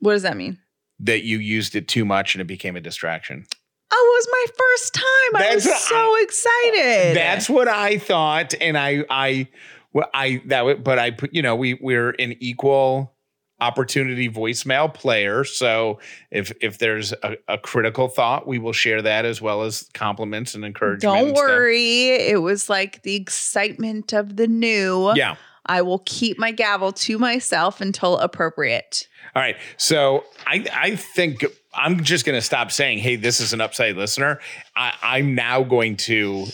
What 0.01 0.13
does 0.13 0.23
that 0.23 0.37
mean? 0.37 0.59
That 1.01 1.25
you 1.25 1.39
used 1.39 1.75
it 1.77 1.89
too 1.89 2.05
much 2.05 2.35
and 2.35 2.41
it 2.43 2.47
became 2.47 2.77
a 2.77 2.81
distraction. 2.81 3.47
Oh, 3.91 4.13
it 4.13 4.19
was 4.19 4.29
my 4.31 4.47
first 4.59 4.95
time. 4.95 5.43
I 5.51 5.55
was 5.55 5.65
so 5.65 6.17
excited. 6.23 7.17
That's 7.17 7.49
what 7.49 7.69
I 7.69 7.99
thought, 7.99 8.55
and 8.61 8.77
I, 8.77 9.05
I, 9.09 9.49
well, 9.93 10.09
I 10.13 10.43
that, 10.47 10.65
would- 10.65 10.85
but 10.85 10.99
I 10.99 11.11
put, 11.11 11.35
you 11.35 11.41
know, 11.43 11.57
we 11.57 11.75
we're 11.75 12.11
an 12.19 12.37
equal 12.41 13.15
opportunity 13.61 14.29
voicemail 14.29 14.93
player. 14.93 15.45
So 15.45 15.99
if 16.31 16.53
if 16.61 16.79
there's 16.79 17.13
a, 17.13 17.37
a 17.49 17.59
critical 17.59 18.09
thought, 18.09 18.47
we 18.47 18.59
will 18.59 18.73
share 18.73 19.03
that 19.03 19.25
as 19.25 19.41
well 19.41 19.63
as 19.63 19.89
compliments 19.95 20.55
and 20.55 20.65
encouragement. 20.65 21.03
Don't 21.03 21.29
and 21.29 21.37
worry. 21.37 22.11
It 22.11 22.43
was 22.43 22.69
like 22.69 23.03
the 23.03 23.17
excitement 23.17 24.13
of 24.13 24.37
the 24.37 24.47
new. 24.47 25.13
Yeah. 25.15 25.37
I 25.67 25.83
will 25.83 26.03
keep 26.07 26.39
my 26.39 26.51
gavel 26.51 26.93
to 26.93 27.19
myself 27.19 27.81
until 27.81 28.17
appropriate. 28.19 29.07
All 29.37 29.43
right. 29.43 29.57
So 29.77 30.25
I 30.47 30.67
I 30.73 30.97
think 30.97 31.45
I'm 31.75 32.03
just 32.03 32.25
going 32.25 32.39
to 32.39 32.43
stop 32.43 32.73
saying, 32.73 32.99
"Hey, 32.99 33.17
this 33.17 33.41
is 33.41 33.53
an 33.53 33.61
upside 33.61 33.97
listener." 33.97 34.41
I, 34.75 34.95
I'm 35.03 35.35
now 35.35 35.63
going 35.63 35.97
to 35.99 36.47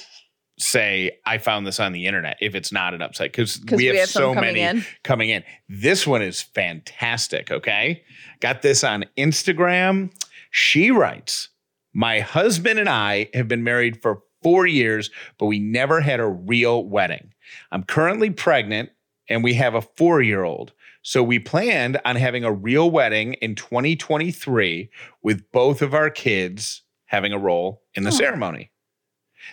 say 0.64 1.18
I 1.26 1.38
found 1.38 1.66
this 1.66 1.78
on 1.80 1.92
the 1.92 2.06
internet 2.06 2.37
if 2.40 2.54
it's 2.54 2.73
not 2.73 2.94
an 2.94 3.02
upside 3.02 3.33
because 3.33 3.61
we, 3.71 3.76
we, 3.76 3.85
have, 3.87 4.09
some 4.09 4.21
so 4.23 4.35
coming 4.35 4.54
many 4.54 4.61
in. 4.78 4.85
coming 5.02 5.28
in. 5.30 5.44
This 5.68 6.06
one 6.06 6.23
is 6.23 6.40
fantastic. 6.42 7.50
Okay. 7.50 8.02
Got 8.40 8.62
this 8.62 8.83
on 8.85 9.04
Instagram. 9.16 10.11
She 10.50 10.90
writes, 10.90 11.49
My 11.92 12.21
husband 12.21 12.78
and 12.78 12.88
I 12.88 13.28
have 13.35 13.49
been 13.49 13.64
married 13.64 14.00
for 14.02 14.23
four 14.42 14.66
years, 14.66 15.11
but 15.38 15.47
we 15.47 15.59
never 15.59 16.00
had 16.00 16.21
a 16.21 16.26
real 16.28 16.85
wedding. 16.85 17.33
I'm 17.71 17.83
currently 17.85 18.30
pregnant 18.30 18.90
and 19.28 19.42
we 19.42 19.54
have 19.54 19.75
a 19.75 19.83
four 19.83 20.21
year 20.23 20.44
old. 20.44 20.73
So 21.02 21.23
we 21.23 21.38
planned 21.38 22.00
on 22.06 22.16
having 22.16 22.44
a 22.44 22.52
real 22.52 22.90
wedding 22.90 23.35
in 23.35 23.54
2023 23.54 24.88
with 25.23 25.50
both 25.52 25.83
of 25.83 25.92
our 25.94 26.09
kids 26.11 26.83
having 27.06 27.33
a 27.33 27.38
role 27.38 27.83
in 27.94 28.04
the 28.04 28.11
Oh. 28.11 28.14
ceremony. 28.14 28.71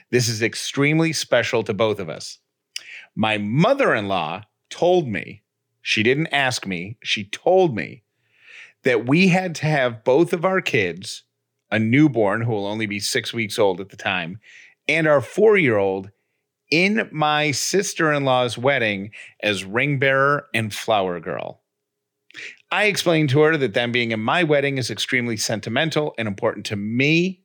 This 0.10 0.28
is 0.28 0.42
extremely 0.42 1.14
special 1.14 1.64
to 1.64 1.74
both 1.74 2.00
of 2.00 2.10
us. 2.10 2.40
My 3.16 3.38
mother 3.38 3.94
in 3.94 4.08
law 4.08 4.44
told 4.70 5.08
me, 5.08 5.44
she 5.82 6.04
didn't 6.04 6.28
ask 6.28 6.66
me, 6.66 6.98
she 7.04 7.26
told 7.26 7.76
me 7.76 8.04
that 8.84 9.08
we 9.08 9.28
had 9.28 9.56
to 9.56 9.66
have 9.66 10.04
both 10.04 10.34
of 10.34 10.46
our 10.46 10.62
kids, 10.62 11.24
a 11.70 11.80
newborn 11.80 12.42
who 12.42 12.52
will 12.52 12.68
only 12.68 12.86
be 12.86 13.00
six 13.00 13.34
weeks 13.34 13.60
old 13.60 13.80
at 13.80 13.90
the 13.90 13.98
time, 13.98 14.40
and 14.88 15.08
our 15.08 15.22
four 15.22 15.58
year 15.58 15.78
old 15.78 16.12
in 16.70 17.10
my 17.12 17.52
sister 17.52 18.12
in 18.12 18.24
law's 18.24 18.58
wedding 18.58 19.12
as 19.42 19.66
ring 19.66 20.00
bearer 20.00 20.48
and 20.54 20.74
flower 20.74 21.20
girl. 21.20 21.62
I 22.72 22.86
explained 22.86 23.30
to 23.32 23.42
her 23.42 23.58
that 23.58 23.74
them 23.74 23.92
being 23.92 24.12
in 24.12 24.22
my 24.22 24.44
wedding 24.44 24.78
is 24.78 24.90
extremely 24.90 25.36
sentimental 25.36 26.16
and 26.18 26.28
important 26.28 26.66
to 26.68 26.78
me. 26.78 27.41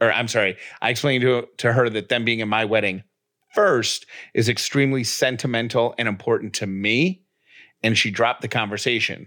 Or 0.00 0.12
I'm 0.12 0.28
sorry, 0.28 0.56
I 0.80 0.90
explained 0.90 1.22
to, 1.22 1.46
to 1.58 1.72
her 1.72 1.90
that 1.90 2.08
them 2.08 2.24
being 2.24 2.40
in 2.40 2.48
my 2.48 2.64
wedding 2.64 3.02
first 3.54 4.06
is 4.34 4.48
extremely 4.48 5.04
sentimental 5.04 5.94
and 5.98 6.08
important 6.08 6.54
to 6.54 6.66
me. 6.66 7.22
And 7.82 7.96
she 7.96 8.10
dropped 8.10 8.42
the 8.42 8.48
conversation. 8.48 9.26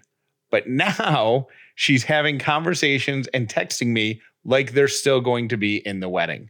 But 0.51 0.67
now 0.67 1.47
she's 1.75 2.03
having 2.03 2.39
conversations 2.39 3.27
and 3.27 3.47
texting 3.47 3.87
me 3.87 4.21
like 4.45 4.73
they're 4.73 4.87
still 4.87 5.21
going 5.21 5.49
to 5.49 5.57
be 5.57 5.77
in 5.77 5.99
the 5.99 6.09
wedding. 6.09 6.49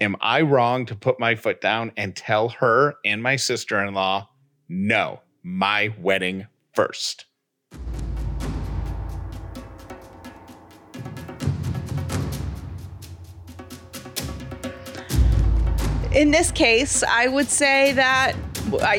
Am 0.00 0.16
I 0.20 0.40
wrong 0.42 0.86
to 0.86 0.94
put 0.94 1.20
my 1.20 1.34
foot 1.34 1.60
down 1.60 1.92
and 1.96 2.14
tell 2.14 2.48
her 2.50 2.96
and 3.04 3.22
my 3.22 3.36
sister 3.36 3.82
in 3.82 3.94
law, 3.94 4.28
no, 4.68 5.20
my 5.42 5.94
wedding 6.00 6.46
first? 6.72 7.26
In 16.14 16.30
this 16.30 16.52
case, 16.52 17.02
I 17.02 17.26
would 17.26 17.48
say 17.48 17.90
that 17.94 18.34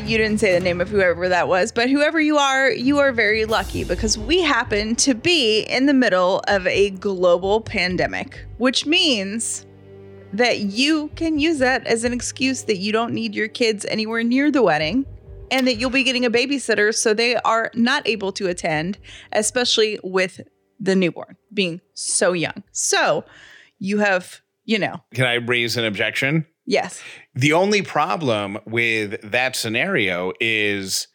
you 0.05 0.17
didn't 0.17 0.39
say 0.39 0.51
the 0.51 0.59
name 0.59 0.81
of 0.81 0.89
whoever 0.89 1.29
that 1.29 1.47
was, 1.47 1.71
but 1.71 1.89
whoever 1.89 2.19
you 2.19 2.37
are, 2.37 2.69
you 2.69 2.99
are 2.99 3.13
very 3.13 3.45
lucky 3.45 3.85
because 3.85 4.17
we 4.17 4.41
happen 4.41 4.97
to 4.97 5.13
be 5.13 5.61
in 5.61 5.85
the 5.85 5.93
middle 5.93 6.43
of 6.49 6.67
a 6.67 6.89
global 6.89 7.61
pandemic, 7.61 8.45
which 8.57 8.85
means 8.85 9.65
that 10.33 10.59
you 10.59 11.07
can 11.15 11.39
use 11.39 11.59
that 11.59 11.87
as 11.87 12.03
an 12.03 12.11
excuse 12.11 12.63
that 12.63 12.79
you 12.79 12.91
don't 12.91 13.13
need 13.13 13.33
your 13.33 13.47
kids 13.47 13.85
anywhere 13.85 14.21
near 14.21 14.51
the 14.51 14.61
wedding 14.61 15.05
and 15.51 15.65
that 15.67 15.75
you'll 15.75 15.89
be 15.89 16.03
getting 16.03 16.25
a 16.25 16.29
babysitter 16.29 16.93
so 16.93 17.13
they 17.13 17.37
are 17.37 17.71
not 17.75 18.05
able 18.05 18.33
to 18.33 18.47
attend, 18.47 18.97
especially 19.31 19.97
with 20.03 20.41
the 20.81 20.97
newborn 20.97 21.37
being 21.53 21.79
so 21.93 22.33
young. 22.33 22.61
So 22.73 23.23
you 23.79 23.99
have, 23.99 24.41
you 24.65 24.77
know, 24.77 24.97
Can 25.13 25.25
I 25.25 25.35
raise 25.35 25.77
an 25.77 25.85
objection? 25.85 26.45
Yes. 26.65 27.01
The 27.33 27.53
only 27.53 27.81
problem 27.81 28.57
with 28.65 29.19
that 29.21 29.55
scenario 29.55 30.33
is 30.39 31.07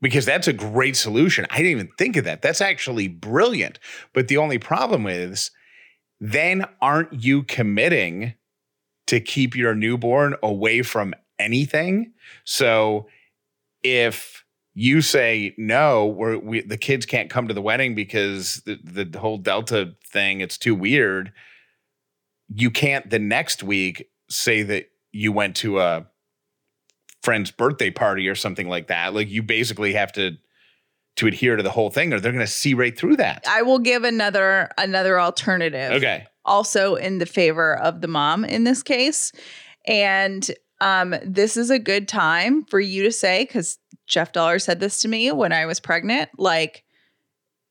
because 0.00 0.24
that's 0.24 0.48
a 0.48 0.52
great 0.52 0.96
solution. 0.96 1.46
I 1.50 1.56
didn't 1.56 1.72
even 1.72 1.90
think 1.98 2.16
of 2.16 2.24
that. 2.24 2.42
That's 2.42 2.60
actually 2.60 3.08
brilliant. 3.08 3.78
But 4.12 4.28
the 4.28 4.36
only 4.36 4.58
problem 4.58 5.06
is 5.06 5.50
then 6.20 6.64
aren't 6.80 7.24
you 7.24 7.42
committing 7.42 8.34
to 9.06 9.20
keep 9.20 9.56
your 9.56 9.74
newborn 9.74 10.34
away 10.42 10.82
from 10.82 11.14
anything? 11.38 12.12
So 12.44 13.08
if 13.82 14.44
you 14.74 15.00
say 15.00 15.54
no, 15.58 16.06
we 16.06 16.60
the 16.60 16.76
kids 16.76 17.04
can't 17.04 17.30
come 17.30 17.48
to 17.48 17.54
the 17.54 17.62
wedding 17.62 17.94
because 17.94 18.62
the, 18.64 18.78
the 19.04 19.18
whole 19.18 19.38
Delta 19.38 19.94
thing, 20.06 20.40
it's 20.40 20.58
too 20.58 20.74
weird. 20.74 21.32
You 22.54 22.70
can't 22.70 23.10
the 23.10 23.18
next 23.18 23.62
week 23.62 24.08
say 24.28 24.62
that 24.62 24.90
you 25.12 25.32
went 25.32 25.56
to 25.56 25.80
a 25.80 26.06
friend's 27.22 27.50
birthday 27.50 27.90
party 27.90 28.28
or 28.28 28.34
something 28.34 28.68
like 28.68 28.88
that. 28.88 29.14
Like 29.14 29.28
you 29.28 29.42
basically 29.42 29.94
have 29.94 30.12
to 30.12 30.36
to 31.16 31.26
adhere 31.26 31.56
to 31.56 31.64
the 31.64 31.70
whole 31.70 31.90
thing, 31.90 32.12
or 32.12 32.20
they're 32.20 32.30
going 32.30 32.46
to 32.46 32.50
see 32.50 32.74
right 32.74 32.96
through 32.96 33.16
that. 33.16 33.44
I 33.48 33.62
will 33.62 33.80
give 33.80 34.04
another 34.04 34.70
another 34.78 35.20
alternative. 35.20 35.92
Okay. 35.92 36.26
Also 36.44 36.94
in 36.94 37.18
the 37.18 37.26
favor 37.26 37.76
of 37.76 38.00
the 38.00 38.08
mom 38.08 38.44
in 38.44 38.64
this 38.64 38.82
case. 38.82 39.32
And 39.86 40.48
um 40.80 41.14
this 41.24 41.56
is 41.56 41.70
a 41.70 41.78
good 41.78 42.06
time 42.06 42.64
for 42.64 42.78
you 42.78 43.02
to 43.02 43.12
say 43.12 43.46
cuz 43.46 43.78
Jeff 44.06 44.32
Dauler 44.32 44.58
said 44.58 44.80
this 44.80 45.00
to 45.00 45.08
me 45.08 45.32
when 45.32 45.52
I 45.52 45.66
was 45.66 45.80
pregnant 45.80 46.30
like 46.38 46.84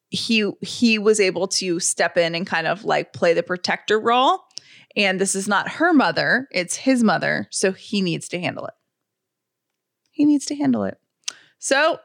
he 0.10 0.52
he 0.62 0.98
was 0.98 1.20
able 1.20 1.48
to 1.48 1.80
step 1.80 2.18
in 2.18 2.36
and 2.36 2.46
kind 2.46 2.68
of 2.68 2.84
like 2.84 3.14
play 3.14 3.34
the 3.34 3.44
protector 3.44 4.00
role 4.00 4.42
and 4.98 5.22
this 5.22 5.36
is 5.36 5.48
not 5.48 5.70
her 5.74 5.94
mother, 5.94 6.48
it's 6.52 6.76
his 6.76 7.04
mother, 7.04 7.48
so 7.52 7.72
he 7.72 8.02
needs 8.02 8.28
to 8.30 8.42
handle 8.42 8.66
it. 8.66 8.74
he 10.10 10.26
needs 10.26 10.46
to 10.48 10.56
handle 10.56 10.84
it. 10.84 10.98
So 11.60 12.00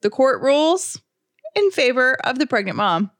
the 0.00 0.08
court 0.08 0.40
rules 0.40 0.98
in 1.54 1.70
favor 1.70 2.14
of 2.24 2.38
the 2.38 2.46
pregnant 2.46 2.78
mom. 2.78 3.10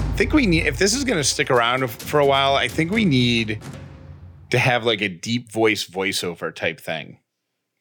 I 0.00 0.16
think 0.18 0.32
we 0.32 0.46
need, 0.46 0.66
if 0.66 0.78
this 0.78 0.94
is 0.94 1.04
going 1.04 1.18
to 1.18 1.24
stick 1.24 1.48
around 1.48 1.88
for 1.88 2.18
a 2.18 2.26
while, 2.26 2.56
I 2.56 2.66
think 2.66 2.90
we 2.90 3.04
need 3.04 3.62
to 4.50 4.58
have 4.58 4.84
like 4.84 5.00
a 5.00 5.08
deep 5.08 5.52
voice 5.52 5.86
voiceover 5.86 6.52
type 6.52 6.80
thing 6.80 7.20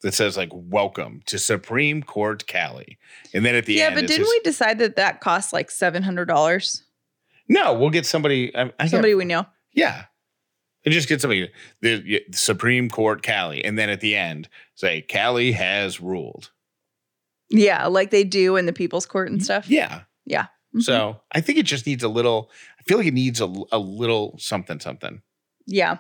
that 0.02 0.14
says 0.14 0.38
like 0.38 0.50
"Welcome 0.54 1.22
to 1.28 1.38
Supreme 1.40 2.04
Court 2.04 2.46
Callie," 2.52 2.98
and 3.34 3.46
then 3.46 3.56
at 3.56 3.66
the 3.66 3.74
end, 3.74 3.80
yeah, 3.80 3.86
end, 3.88 3.96
but 3.96 4.08
didn't 4.08 4.26
just- 4.26 4.30
we 4.32 4.40
decide 4.42 4.80
that 4.80 4.96
that 4.98 5.22
costs 5.22 5.54
like 5.54 5.72
seven 5.72 6.04
hundred 6.04 6.26
dollars? 6.26 6.84
No, 7.50 7.74
we'll 7.74 7.90
get 7.90 8.06
somebody. 8.06 8.56
I, 8.56 8.72
I 8.80 8.88
Somebody 8.88 9.16
we 9.16 9.26
know. 9.26 9.46
yeah, 9.74 10.06
and 10.86 10.94
just 10.94 11.08
get 11.10 11.22
somebody 11.22 11.50
the, 11.82 12.02
the 12.30 12.38
Supreme 12.38 12.90
Court 12.90 13.26
Callie, 13.26 13.64
and 13.64 13.78
then 13.78 13.90
at 13.90 14.02
the 14.02 14.16
end 14.16 14.50
say 14.76 15.02
Callie 15.02 15.54
has 15.54 16.00
ruled. 16.02 16.52
Yeah, 17.50 17.88
like 17.88 18.12
they 18.12 18.24
do 18.26 18.58
in 18.58 18.66
the 18.66 18.74
People's 18.74 19.06
Court 19.06 19.30
and 19.32 19.42
stuff. 19.44 19.70
Yeah. 19.70 20.02
Yeah. 20.26 20.48
Mhm. 20.76 20.82
So 20.84 21.22
I 21.32 21.40
think 21.40 21.58
it 21.58 21.64
just 21.66 21.88
needs 21.88 22.04
a 22.04 22.10
little. 22.10 22.52
I 22.78 22.84
feel 22.84 22.98
like 22.98 23.08
it 23.08 23.14
needs 23.14 23.40
a, 23.40 23.46
a 23.72 23.80
little 23.80 24.36
something 24.38 24.82
something. 24.82 25.22
Yeah. 25.66 26.00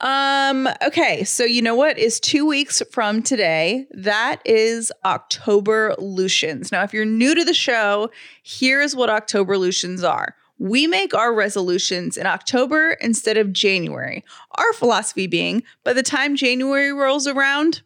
Um, 0.00 0.68
okay, 0.82 1.24
so 1.24 1.44
you 1.44 1.60
know 1.60 1.74
what 1.74 1.98
is 1.98 2.20
two 2.20 2.46
weeks 2.46 2.82
from 2.92 3.22
today? 3.22 3.86
That 3.90 4.40
is 4.44 4.92
October 5.04 5.94
Lutions. 5.98 6.70
Now, 6.70 6.84
if 6.84 6.92
you're 6.92 7.04
new 7.04 7.34
to 7.34 7.44
the 7.44 7.54
show, 7.54 8.10
here's 8.42 8.94
what 8.94 9.10
October 9.10 9.58
Lutions 9.58 10.04
are. 10.04 10.36
We 10.58 10.86
make 10.86 11.14
our 11.14 11.34
resolutions 11.34 12.16
in 12.16 12.26
October 12.26 12.96
instead 13.00 13.36
of 13.36 13.52
January. 13.52 14.24
Our 14.56 14.72
philosophy 14.72 15.26
being 15.26 15.62
by 15.84 15.92
the 15.92 16.02
time 16.02 16.36
January 16.36 16.92
rolls 16.92 17.26
around, 17.26 17.82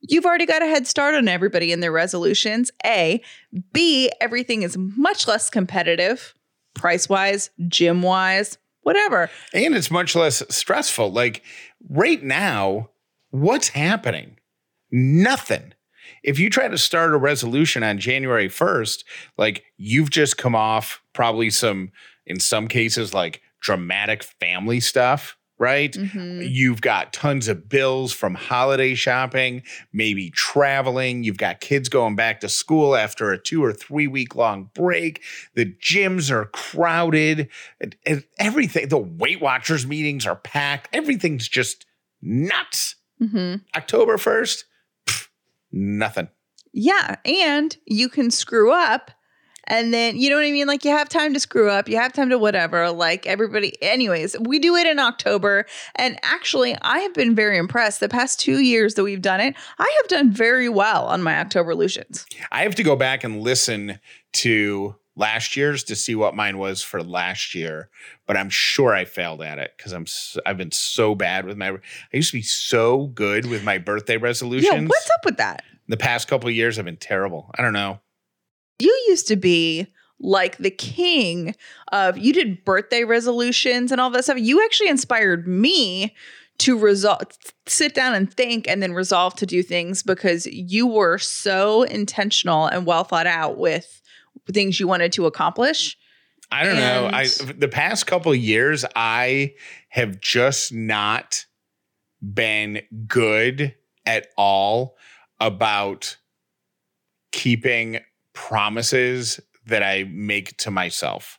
you've 0.00 0.26
already 0.26 0.46
got 0.46 0.62
a 0.62 0.66
head 0.66 0.86
start 0.86 1.14
on 1.14 1.28
everybody 1.28 1.72
in 1.72 1.80
their 1.80 1.92
resolutions. 1.92 2.70
A. 2.84 3.22
B. 3.72 4.10
Everything 4.20 4.62
is 4.62 4.76
much 4.78 5.26
less 5.26 5.50
competitive, 5.50 6.34
price 6.74 7.08
wise, 7.08 7.50
gym 7.68 8.02
wise, 8.02 8.58
whatever. 8.90 9.30
and 9.54 9.74
it's 9.74 9.90
much 9.90 10.16
less 10.16 10.42
stressful. 10.54 11.12
Like 11.12 11.42
right 11.88 12.22
now, 12.22 12.90
what's 13.30 13.68
happening? 13.68 14.38
Nothing. 14.90 15.74
If 16.24 16.38
you 16.38 16.50
try 16.50 16.66
to 16.68 16.76
start 16.76 17.14
a 17.14 17.18
resolution 17.18 17.82
on 17.82 17.98
January 17.98 18.48
1st, 18.48 19.04
like 19.38 19.62
you've 19.76 20.10
just 20.10 20.36
come 20.36 20.54
off 20.56 21.00
probably 21.12 21.50
some, 21.50 21.92
in 22.26 22.40
some 22.40 22.66
cases, 22.66 23.14
like 23.14 23.40
dramatic 23.60 24.22
family 24.22 24.80
stuff, 24.80 25.36
right? 25.60 25.92
Mhm. 25.92 26.50
You've 26.50 26.80
got 26.80 27.12
tons 27.12 27.46
of 27.46 27.68
bills 27.68 28.12
from 28.12 28.34
holiday 28.34 28.94
shopping, 28.94 29.62
maybe 29.92 30.30
traveling. 30.30 31.22
You've 31.22 31.36
got 31.36 31.60
kids 31.60 31.88
going 31.90 32.16
back 32.16 32.40
to 32.40 32.48
school 32.48 32.96
after 32.96 33.30
a 33.30 33.38
two 33.38 33.62
or 33.62 33.72
three 33.72 34.06
week 34.08 34.34
long 34.34 34.70
break. 34.74 35.22
The 35.54 35.66
gyms 35.66 36.30
are 36.30 36.46
crowded. 36.46 37.48
everything, 38.38 38.88
the 38.88 38.98
Weight 38.98 39.40
Watchers 39.40 39.86
meetings 39.86 40.26
are 40.26 40.36
packed. 40.36 40.88
Everything's 40.94 41.46
just 41.46 41.84
nuts. 42.22 42.96
Mhm. 43.22 43.62
October 43.76 44.16
1st, 44.16 44.64
pff, 45.06 45.28
nothing. 45.70 46.28
Yeah. 46.72 47.16
And 47.26 47.76
you 47.84 48.08
can 48.08 48.30
screw 48.30 48.72
up. 48.72 49.10
And 49.70 49.94
then, 49.94 50.16
you 50.16 50.28
know 50.28 50.36
what 50.36 50.44
I 50.44 50.50
mean? 50.50 50.66
Like, 50.66 50.84
you 50.84 50.90
have 50.90 51.08
time 51.08 51.32
to 51.32 51.40
screw 51.40 51.70
up. 51.70 51.88
You 51.88 51.96
have 51.96 52.12
time 52.12 52.28
to 52.30 52.38
whatever. 52.38 52.90
Like, 52.90 53.24
everybody, 53.26 53.80
anyways, 53.80 54.36
we 54.40 54.58
do 54.58 54.74
it 54.74 54.86
in 54.86 54.98
October. 54.98 55.64
And 55.94 56.18
actually, 56.24 56.76
I 56.82 56.98
have 56.98 57.14
been 57.14 57.36
very 57.36 57.56
impressed. 57.56 58.00
The 58.00 58.08
past 58.08 58.40
two 58.40 58.58
years 58.58 58.94
that 58.94 59.04
we've 59.04 59.22
done 59.22 59.40
it, 59.40 59.54
I 59.78 60.00
have 60.02 60.08
done 60.08 60.32
very 60.32 60.68
well 60.68 61.06
on 61.06 61.22
my 61.22 61.38
October 61.38 61.76
Lutions. 61.76 62.26
I 62.50 62.62
have 62.64 62.74
to 62.74 62.82
go 62.82 62.96
back 62.96 63.22
and 63.22 63.40
listen 63.40 64.00
to 64.32 64.96
last 65.14 65.56
year's 65.56 65.84
to 65.84 65.94
see 65.94 66.16
what 66.16 66.34
mine 66.34 66.58
was 66.58 66.82
for 66.82 67.00
last 67.00 67.54
year, 67.54 67.90
but 68.26 68.36
I'm 68.36 68.50
sure 68.50 68.92
I 68.92 69.04
failed 69.04 69.40
at 69.40 69.58
it 69.58 69.74
because 69.76 69.92
I'm 69.92 70.06
I've 70.46 70.56
been 70.56 70.72
so 70.72 71.14
bad 71.14 71.46
with 71.46 71.56
my. 71.56 71.70
I 71.70 71.78
used 72.12 72.32
to 72.32 72.38
be 72.38 72.42
so 72.42 73.06
good 73.08 73.46
with 73.46 73.62
my 73.62 73.78
birthday 73.78 74.16
resolutions. 74.16 74.72
Yeah. 74.72 74.88
What's 74.88 75.10
up 75.10 75.24
with 75.24 75.36
that? 75.36 75.62
The 75.88 75.96
past 75.96 76.26
couple 76.26 76.48
of 76.48 76.54
years, 76.54 76.78
I've 76.78 76.84
been 76.84 76.96
terrible. 76.96 77.50
I 77.56 77.62
don't 77.62 77.72
know. 77.72 78.00
You 78.80 79.04
used 79.08 79.28
to 79.28 79.36
be 79.36 79.86
like 80.18 80.58
the 80.58 80.70
king 80.70 81.54
of 81.92 82.18
you 82.18 82.32
did 82.32 82.64
birthday 82.64 83.04
resolutions 83.04 83.90
and 83.90 84.00
all 84.00 84.10
that 84.10 84.24
stuff. 84.24 84.38
You 84.38 84.64
actually 84.64 84.88
inspired 84.88 85.48
me 85.48 86.14
to 86.58 86.78
resolve 86.78 87.22
sit 87.66 87.94
down 87.94 88.14
and 88.14 88.32
think 88.32 88.68
and 88.68 88.82
then 88.82 88.92
resolve 88.92 89.34
to 89.36 89.46
do 89.46 89.62
things 89.62 90.02
because 90.02 90.46
you 90.46 90.86
were 90.86 91.16
so 91.16 91.84
intentional 91.84 92.66
and 92.66 92.84
well 92.84 93.04
thought 93.04 93.26
out 93.26 93.56
with 93.56 94.02
things 94.52 94.78
you 94.78 94.86
wanted 94.86 95.12
to 95.12 95.26
accomplish. 95.26 95.96
I 96.52 96.64
don't 96.64 96.76
know. 96.76 97.08
I 97.12 97.28
the 97.56 97.68
past 97.68 98.06
couple 98.06 98.32
of 98.32 98.38
years, 98.38 98.84
I 98.94 99.54
have 99.88 100.20
just 100.20 100.72
not 100.72 101.46
been 102.20 102.82
good 103.06 103.74
at 104.04 104.28
all 104.36 104.96
about 105.38 106.16
keeping 107.32 108.00
promises 108.32 109.40
that 109.66 109.82
I 109.82 110.04
make 110.10 110.56
to 110.58 110.70
myself. 110.70 111.38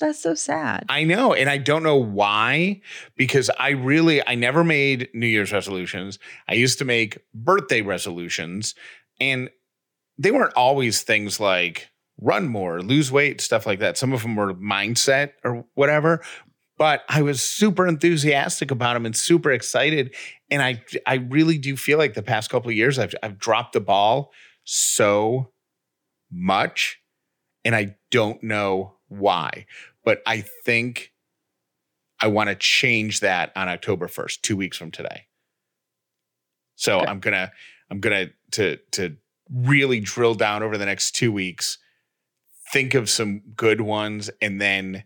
That's 0.00 0.20
so 0.20 0.34
sad. 0.34 0.84
I 0.88 1.04
know, 1.04 1.34
and 1.34 1.48
I 1.48 1.56
don't 1.58 1.84
know 1.84 1.96
why 1.96 2.80
because 3.16 3.48
I 3.58 3.70
really 3.70 4.26
I 4.26 4.34
never 4.34 4.64
made 4.64 5.08
New 5.14 5.26
Year's 5.26 5.52
resolutions. 5.52 6.18
I 6.48 6.54
used 6.54 6.78
to 6.80 6.84
make 6.84 7.18
birthday 7.32 7.80
resolutions 7.80 8.74
and 9.20 9.50
they 10.18 10.30
weren't 10.30 10.54
always 10.54 11.02
things 11.02 11.38
like 11.38 11.90
run 12.20 12.48
more, 12.48 12.80
lose 12.80 13.10
weight, 13.10 13.40
stuff 13.40 13.66
like 13.66 13.80
that. 13.80 13.96
Some 13.96 14.12
of 14.12 14.22
them 14.22 14.36
were 14.36 14.54
mindset 14.54 15.32
or 15.44 15.64
whatever, 15.74 16.22
but 16.76 17.02
I 17.08 17.22
was 17.22 17.40
super 17.40 17.86
enthusiastic 17.86 18.70
about 18.70 18.94
them 18.94 19.06
and 19.06 19.16
super 19.16 19.52
excited 19.52 20.14
and 20.50 20.60
I 20.60 20.82
I 21.06 21.14
really 21.14 21.56
do 21.56 21.76
feel 21.76 21.98
like 21.98 22.14
the 22.14 22.22
past 22.22 22.50
couple 22.50 22.68
of 22.68 22.76
years 22.76 22.98
I've 22.98 23.14
I've 23.22 23.38
dropped 23.38 23.74
the 23.74 23.80
ball 23.80 24.32
so 24.64 25.52
much 26.34 27.00
and 27.64 27.74
I 27.74 27.96
don't 28.10 28.42
know 28.42 28.96
why. 29.08 29.66
But 30.04 30.22
I 30.26 30.40
think 30.64 31.12
I 32.20 32.26
want 32.26 32.48
to 32.48 32.54
change 32.54 33.20
that 33.20 33.52
on 33.56 33.68
October 33.68 34.06
1st, 34.08 34.40
2 34.42 34.56
weeks 34.56 34.76
from 34.76 34.90
today. 34.90 35.26
So 36.76 36.98
Okay. 37.00 37.10
I'm 37.10 37.20
going 37.20 37.34
to 37.34 37.52
I'm 37.90 38.00
going 38.00 38.28
to 38.28 38.32
to 38.52 38.82
to 38.92 39.16
really 39.50 40.00
drill 40.00 40.34
down 40.34 40.62
over 40.62 40.76
the 40.78 40.86
next 40.86 41.12
2 41.12 41.30
weeks, 41.32 41.78
think 42.72 42.94
of 42.94 43.08
some 43.08 43.40
good 43.56 43.80
ones 43.80 44.30
and 44.40 44.60
then 44.60 45.04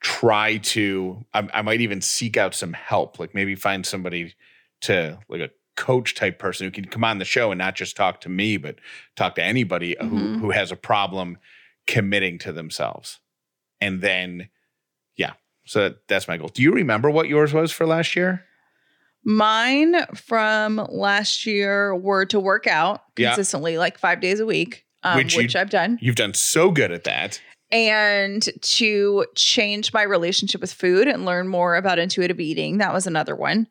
try 0.00 0.58
to 0.58 1.24
I, 1.34 1.48
I 1.52 1.62
might 1.62 1.80
even 1.80 2.00
seek 2.00 2.36
out 2.36 2.54
some 2.54 2.72
help, 2.72 3.18
like 3.18 3.34
maybe 3.34 3.54
find 3.54 3.84
somebody 3.84 4.34
to 4.82 5.18
like 5.28 5.40
a 5.40 5.50
coach 5.80 6.14
type 6.14 6.38
person 6.38 6.66
who 6.66 6.70
can 6.70 6.84
come 6.84 7.02
on 7.04 7.18
the 7.18 7.24
show 7.24 7.50
and 7.50 7.58
not 7.58 7.74
just 7.74 7.96
talk 7.96 8.20
to 8.20 8.28
me, 8.28 8.56
but 8.58 8.76
talk 9.16 9.34
to 9.36 9.42
anybody 9.42 9.96
who 10.00 10.06
Mhm. 10.08 10.40
who 10.40 10.50
has 10.50 10.70
a 10.70 10.76
problem 10.76 11.38
committing 11.86 12.38
to 12.38 12.52
themselves. 12.52 13.18
And 13.80 14.02
then, 14.02 14.50
yeah. 15.16 15.32
So 15.64 15.94
that's 16.06 16.28
my 16.28 16.36
goal. 16.36 16.48
Do 16.48 16.62
you 16.62 16.72
remember 16.72 17.10
what 17.10 17.28
yours 17.28 17.52
was 17.54 17.72
for 17.72 17.86
last 17.86 18.14
year? 18.14 18.44
Mine 19.24 19.94
from 20.14 20.76
last 20.90 21.44
year 21.46 21.94
were 21.94 22.24
to 22.26 22.40
work 22.40 22.66
out 22.66 23.02
Yeah. 23.16 23.30
consistently, 23.30 23.76
like 23.78 23.98
five 23.98 24.20
days 24.20 24.40
a 24.40 24.46
week, 24.46 24.84
um, 25.02 25.16
Which 25.16 25.36
which, 25.36 25.54
you- 25.54 25.60
I've 25.60 25.70
done. 25.70 25.98
You've 26.00 26.16
done 26.16 26.34
so 26.34 26.70
good 26.70 26.90
at 26.92 27.04
that. 27.04 27.40
and 27.72 28.48
to 28.62 29.24
change 29.36 29.92
my 29.92 30.02
relationship 30.02 30.60
with 30.60 30.72
food 30.72 31.06
and 31.06 31.24
learn 31.24 31.46
more 31.46 31.76
about 31.76 32.00
intuitive 32.00 32.40
eating. 32.40 32.78
That 32.78 32.92
was 32.92 33.06
another 33.06 33.36
one. 33.36 33.68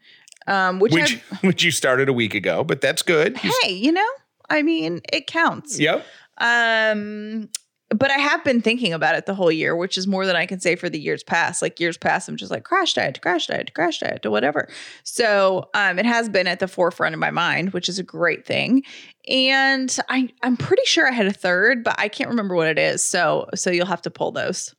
Um, 0.49 0.79
which, 0.79 0.93
Which 0.93 1.21
I've- 1.31 1.47
which 1.47 1.63
you 1.63 1.71
started 1.71 2.09
a 2.09 2.13
week 2.13 2.33
ago, 2.33 2.63
but 2.63 2.81
that's 2.81 3.01
good. 3.03 3.37
Hey, 3.37 3.71
you 3.71 3.91
know, 3.91 4.09
I 4.49 4.61
mean, 4.63 5.01
it 5.13 5.27
counts. 5.27 5.79
Yep. 5.79 6.05
Um, 6.39 7.49
but 7.91 8.11
I 8.11 8.19
have 8.19 8.43
been 8.43 8.61
thinking 8.61 8.93
about 8.93 9.15
it 9.15 9.25
the 9.25 9.33
whole 9.33 9.51
year, 9.51 9.75
which 9.75 9.97
is 9.97 10.05
more 10.05 10.25
than 10.27 10.35
I 10.35 10.45
can 10.45 10.59
say 10.59 10.75
for 10.75 10.89
the 10.89 10.99
years 10.99 11.23
past. 11.23 11.61
Like 11.61 11.79
years 11.79 11.97
past, 11.97 12.29
I'm 12.29 12.37
just 12.37 12.51
like 12.51 12.63
crash 12.63 12.93
diet, 12.93 13.19
crash 13.21 13.47
diet, 13.47 13.73
crash 13.73 13.99
diet, 13.99 14.21
to 14.21 14.31
whatever. 14.31 14.69
So 15.03 15.69
um, 15.73 15.97
it 15.97 16.05
has 16.05 16.29
been 16.29 16.45
at 16.45 16.59
the 16.59 16.67
forefront 16.67 17.15
of 17.15 17.19
my 17.19 17.31
mind, 17.31 17.73
which 17.73 17.89
is 17.89 17.97
a 17.97 18.03
great 18.03 18.45
thing. 18.45 18.83
And 19.27 19.95
I, 20.07 20.29
I'm 20.43 20.55
pretty 20.55 20.83
sure 20.85 21.07
I 21.07 21.11
had 21.11 21.25
a 21.25 21.33
third, 21.33 21.83
but 21.83 21.95
I 21.97 22.09
can't 22.09 22.29
remember 22.29 22.55
what 22.55 22.67
it 22.67 22.77
is. 22.77 23.03
So 23.03 23.49
so 23.55 23.71
you'll 23.71 23.87
have 23.87 24.03
to 24.03 24.11
pull 24.11 24.31
those. 24.31 24.73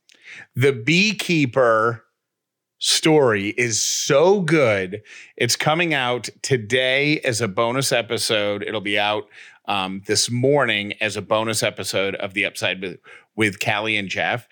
The 0.55 0.71
beekeeper 0.71 2.05
story 2.81 3.49
is 3.49 3.79
so 3.79 4.41
good. 4.41 5.03
It's 5.37 5.55
coming 5.55 5.93
out 5.93 6.29
today 6.41 7.19
as 7.19 7.39
a 7.39 7.47
bonus 7.47 7.91
episode. 7.91 8.63
It'll 8.63 8.81
be 8.81 8.97
out 8.97 9.27
um, 9.65 10.01
this 10.07 10.31
morning 10.31 10.93
as 10.99 11.15
a 11.15 11.21
bonus 11.21 11.61
episode 11.61 12.15
of 12.15 12.33
the 12.33 12.43
Upside 12.43 12.81
with, 12.81 12.99
with 13.35 13.59
Callie 13.63 13.97
and 13.97 14.09
Jeff. 14.09 14.47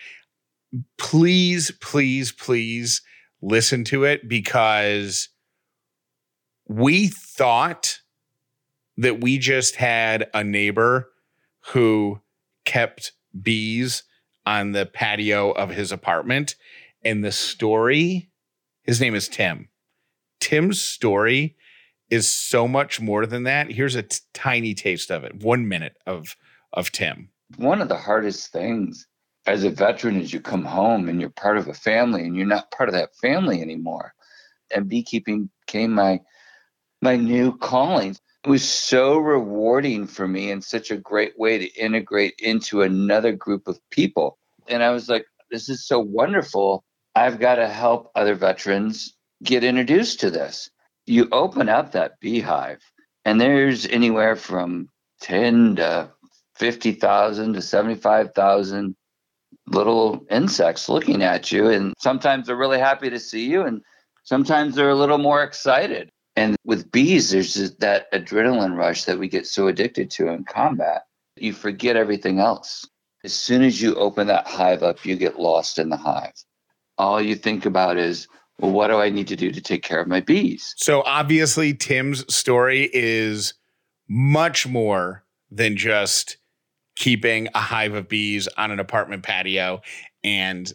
please, 0.98 1.72
please, 1.82 2.32
please 2.32 3.02
listen 3.42 3.84
to 3.86 4.04
it 4.04 4.30
because 4.30 5.30
we 6.68 7.08
thought 7.08 8.00
that 8.98 9.22
we 9.22 9.40
just 9.40 9.76
had 9.76 10.30
a 10.36 10.44
neighbor 10.44 11.10
who 11.72 12.22
kept 12.64 13.14
bees 13.42 14.04
on 14.46 14.74
the 14.74 14.86
patio 14.86 15.50
of 15.52 15.72
his 15.72 15.92
apartment. 15.92 16.56
And 17.04 17.24
the 17.24 17.32
story, 17.32 18.32
his 18.84 19.00
name 19.00 19.16
is 19.16 19.28
Tim. 19.28 19.70
Tim's 20.40 20.82
story 20.82 21.56
is 22.10 22.28
so 22.28 22.68
much 22.68 23.00
more 23.00 23.26
than 23.26 23.44
that. 23.44 23.72
Here's 23.72 23.96
a 23.96 24.04
t- 24.04 24.20
tiny 24.34 24.74
taste 24.74 25.12
of 25.12 25.24
it. 25.24 25.44
One 25.44 25.68
minute 25.68 25.96
of 26.06 26.36
of 26.74 26.92
Tim. 26.92 27.30
One 27.58 27.82
of 27.82 27.90
the 27.90 27.98
hardest 27.98 28.52
things 28.52 29.08
as 29.48 29.64
a 29.64 29.70
veteran 29.70 30.20
is 30.22 30.32
you 30.32 30.40
come 30.40 30.66
home 30.66 31.10
and 31.10 31.20
you're 31.20 31.32
part 31.32 31.58
of 31.58 31.68
a 31.68 31.74
family 31.74 32.24
and 32.24 32.36
you're 32.36 32.46
not 32.46 32.72
part 32.72 32.90
of 32.90 32.94
that 32.94 33.16
family 33.16 33.62
anymore. 33.62 34.14
And 34.74 34.88
beekeeping 34.88 35.50
became 35.66 35.92
my 35.92 36.22
my 37.02 37.16
new 37.16 37.58
calling. 37.58 38.16
It 38.44 38.50
was 38.50 38.68
so 38.68 39.18
rewarding 39.18 40.08
for 40.08 40.28
me 40.28 40.52
and 40.52 40.64
such 40.64 40.92
a 40.92 40.98
great 40.98 41.38
way 41.38 41.58
to 41.58 41.82
integrate 41.82 42.36
into 42.40 42.82
another 42.82 43.34
group 43.34 43.68
of 43.68 43.80
people. 43.90 44.38
And 44.68 44.84
I 44.84 44.92
was 44.92 45.10
like, 45.10 45.26
this 45.52 45.68
is 45.68 45.86
so 45.86 46.00
wonderful. 46.00 46.84
I've 47.16 47.40
got 47.40 47.56
to 47.56 47.68
help 47.68 48.12
other 48.16 48.36
veterans 48.36 49.16
get 49.44 49.64
introduced 49.64 50.20
to 50.22 50.30
this. 50.30 50.70
You 51.06 51.28
open 51.32 51.70
up 51.70 51.92
that 51.94 52.20
beehive, 52.20 52.82
and 53.26 53.40
there's 53.40 53.86
anywhere 53.88 54.36
from 54.36 54.90
10 55.22 55.78
to 55.78 56.12
50,000 56.56 57.54
to 57.54 57.62
75,000 57.62 58.96
little 59.68 60.26
insects 60.30 60.90
looking 60.90 61.24
at 61.24 61.52
you. 61.52 61.70
And 61.70 61.94
sometimes 61.98 62.48
they're 62.48 62.56
really 62.56 62.80
happy 62.80 63.10
to 63.10 63.20
see 63.20 63.50
you, 63.50 63.64
and 63.64 63.82
sometimes 64.24 64.76
they're 64.76 64.90
a 64.90 64.96
little 64.96 65.18
more 65.18 65.44
excited. 65.44 66.10
And 66.36 66.56
with 66.64 66.92
bees, 66.92 67.32
there's 67.32 67.54
just 67.54 67.80
that 67.80 68.12
adrenaline 68.14 68.78
rush 68.78 69.06
that 69.06 69.20
we 69.20 69.28
get 69.28 69.48
so 69.48 69.68
addicted 69.68 70.12
to 70.12 70.30
in 70.30 70.44
combat. 70.46 71.04
You 71.36 71.54
forget 71.54 71.96
everything 71.96 72.40
else. 72.40 72.88
As 73.24 73.34
soon 73.34 73.64
as 73.64 73.82
you 73.82 73.96
open 73.96 74.28
that 74.28 74.48
hive 74.48 74.84
up, 74.84 75.06
you 75.06 75.16
get 75.16 75.40
lost 75.40 75.80
in 75.80 75.90
the 75.90 75.98
hive. 75.98 76.34
All 77.00 77.20
you 77.22 77.36
think 77.36 77.66
about 77.66 77.98
is, 77.98 78.28
well, 78.60 78.72
what 78.72 78.90
do 78.90 78.98
I 78.98 79.10
need 79.10 79.28
to 79.30 79.36
do 79.36 79.52
to 79.52 79.62
take 79.62 79.82
care 79.82 80.00
of 80.00 80.08
my 80.08 80.20
bees? 80.20 80.76
So 80.78 81.02
obviously, 81.04 81.74
Tim's 81.74 82.32
story 82.34 82.90
is 82.94 83.54
much 84.08 84.68
more 84.68 85.24
than 85.50 85.78
just 85.78 86.38
keeping 86.96 87.48
a 87.56 87.60
hive 87.60 87.94
of 87.94 88.10
bees 88.10 88.48
on 88.58 88.72
an 88.72 88.80
apartment 88.80 89.24
patio 89.24 89.82
and 90.24 90.72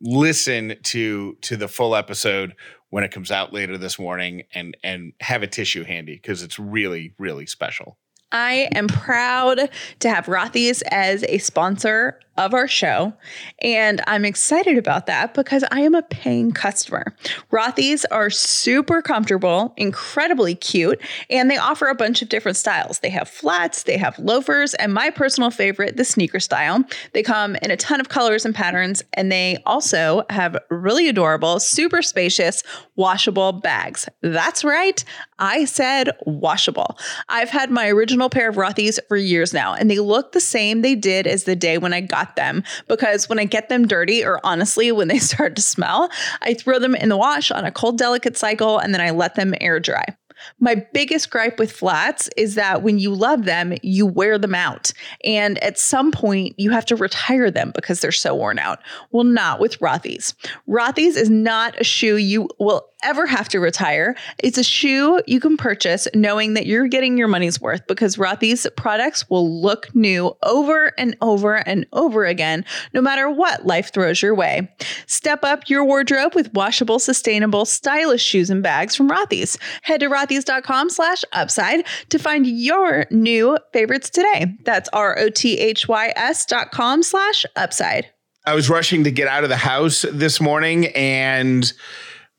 listen 0.00 0.74
to 0.82 1.36
to 1.40 1.56
the 1.56 1.68
full 1.68 1.94
episode 1.94 2.54
when 2.90 3.04
it 3.04 3.10
comes 3.10 3.30
out 3.30 3.52
later 3.52 3.78
this 3.78 3.98
morning 3.98 4.42
and 4.54 4.76
and 4.82 5.12
have 5.20 5.42
a 5.42 5.46
tissue 5.46 5.84
handy 5.84 6.14
because 6.14 6.42
it's 6.42 6.58
really 6.58 7.14
really 7.18 7.46
special 7.46 7.98
I 8.32 8.68
am 8.74 8.88
proud 8.88 9.70
to 10.00 10.10
have 10.10 10.26
Rothy's 10.26 10.82
as 10.82 11.24
a 11.24 11.38
sponsor 11.38 12.20
of 12.38 12.54
our 12.54 12.68
show. 12.68 13.12
And 13.60 14.00
I'm 14.06 14.24
excited 14.24 14.78
about 14.78 15.06
that 15.06 15.34
because 15.34 15.64
I 15.72 15.80
am 15.80 15.94
a 15.94 16.02
paying 16.02 16.52
customer. 16.52 17.14
Rothy's 17.50 18.04
are 18.06 18.30
super 18.30 19.02
comfortable, 19.02 19.74
incredibly 19.76 20.54
cute, 20.54 21.00
and 21.28 21.50
they 21.50 21.56
offer 21.56 21.88
a 21.88 21.96
bunch 21.96 22.22
of 22.22 22.28
different 22.28 22.56
styles. 22.56 23.00
They 23.00 23.10
have 23.10 23.28
flats, 23.28 23.82
they 23.82 23.96
have 23.98 24.18
loafers, 24.20 24.74
and 24.74 24.94
my 24.94 25.10
personal 25.10 25.50
favorite, 25.50 25.96
the 25.96 26.04
sneaker 26.04 26.38
style. 26.38 26.84
They 27.12 27.24
come 27.24 27.56
in 27.56 27.72
a 27.72 27.76
ton 27.76 28.00
of 28.00 28.08
colors 28.08 28.44
and 28.44 28.54
patterns, 28.54 29.02
and 29.14 29.32
they 29.32 29.58
also 29.66 30.24
have 30.30 30.56
really 30.70 31.08
adorable, 31.08 31.58
super 31.58 32.02
spacious, 32.02 32.62
washable 32.94 33.52
bags. 33.52 34.08
That's 34.22 34.62
right, 34.62 35.04
I 35.38 35.64
said 35.64 36.10
washable. 36.26 36.98
I've 37.28 37.50
had 37.50 37.70
my 37.70 37.88
original 37.88 38.28
pair 38.28 38.48
of 38.48 38.56
Rothy's 38.56 38.98
for 39.08 39.16
years 39.16 39.52
now, 39.52 39.74
and 39.74 39.90
they 39.90 39.98
look 39.98 40.32
the 40.32 40.40
same 40.40 40.82
they 40.82 40.94
did 40.94 41.26
as 41.26 41.44
the 41.44 41.56
day 41.56 41.78
when 41.78 41.92
I 41.92 42.00
got 42.00 42.36
them 42.36 42.64
because 42.88 43.28
when 43.28 43.38
I 43.38 43.44
get 43.44 43.68
them 43.68 43.86
dirty, 43.86 44.24
or 44.24 44.40
honestly, 44.44 44.92
when 44.98 45.08
they 45.08 45.18
start 45.18 45.56
to 45.56 45.62
smell, 45.62 46.10
I 46.42 46.54
throw 46.54 46.78
them 46.78 46.94
in 46.94 47.08
the 47.08 47.16
wash 47.16 47.50
on 47.50 47.64
a 47.64 47.72
cold, 47.72 47.98
delicate 47.98 48.36
cycle 48.36 48.78
and 48.78 48.92
then 48.92 49.00
I 49.00 49.10
let 49.10 49.34
them 49.34 49.54
air 49.60 49.80
dry. 49.80 50.16
My 50.60 50.74
biggest 50.92 51.30
gripe 51.30 51.58
with 51.58 51.72
flats 51.72 52.28
is 52.36 52.54
that 52.54 52.82
when 52.82 52.98
you 52.98 53.14
love 53.14 53.44
them, 53.44 53.74
you 53.82 54.06
wear 54.06 54.38
them 54.38 54.54
out. 54.54 54.92
And 55.24 55.58
at 55.58 55.78
some 55.78 56.10
point, 56.10 56.54
you 56.58 56.70
have 56.70 56.86
to 56.86 56.96
retire 56.96 57.50
them 57.50 57.72
because 57.74 58.00
they're 58.00 58.12
so 58.12 58.34
worn 58.34 58.58
out. 58.58 58.80
Well, 59.10 59.24
not 59.24 59.60
with 59.60 59.78
Rothy's. 59.78 60.34
Rothy's 60.68 61.16
is 61.16 61.30
not 61.30 61.80
a 61.80 61.84
shoe 61.84 62.16
you 62.16 62.48
will 62.58 62.88
ever 63.04 63.26
have 63.26 63.48
to 63.48 63.60
retire. 63.60 64.16
It's 64.38 64.58
a 64.58 64.64
shoe 64.64 65.22
you 65.26 65.40
can 65.40 65.56
purchase 65.56 66.08
knowing 66.14 66.54
that 66.54 66.66
you're 66.66 66.88
getting 66.88 67.16
your 67.16 67.28
money's 67.28 67.60
worth 67.60 67.86
because 67.86 68.16
Rothy's 68.16 68.66
products 68.76 69.28
will 69.30 69.60
look 69.60 69.94
new 69.94 70.36
over 70.42 70.92
and 70.98 71.16
over 71.20 71.56
and 71.56 71.86
over 71.92 72.24
again, 72.24 72.64
no 72.92 73.00
matter 73.00 73.30
what 73.30 73.66
life 73.66 73.92
throws 73.92 74.20
your 74.20 74.34
way. 74.34 74.68
Step 75.06 75.44
up 75.44 75.68
your 75.68 75.84
wardrobe 75.84 76.34
with 76.34 76.52
washable, 76.54 76.98
sustainable, 76.98 77.64
stylish 77.64 78.22
shoes 78.22 78.50
and 78.50 78.62
bags 78.62 78.96
from 78.96 79.08
Rothy's. 79.08 79.58
Head 79.82 80.00
to 80.00 80.08
rothys.com 80.28 80.90
slash 80.90 81.24
upside 81.32 81.86
to 82.10 82.18
find 82.18 82.46
your 82.46 83.06
new 83.10 83.58
favorites 83.72 84.10
today. 84.10 84.56
That's 84.64 84.88
R-O-T-H-Y-S 84.92 86.46
dot 86.46 86.70
com 86.70 87.02
slash 87.02 87.44
upside. 87.56 88.06
I 88.46 88.54
was 88.54 88.70
rushing 88.70 89.04
to 89.04 89.10
get 89.10 89.28
out 89.28 89.42
of 89.42 89.50
the 89.50 89.56
house 89.56 90.04
this 90.10 90.40
morning 90.40 90.86
and 90.88 91.70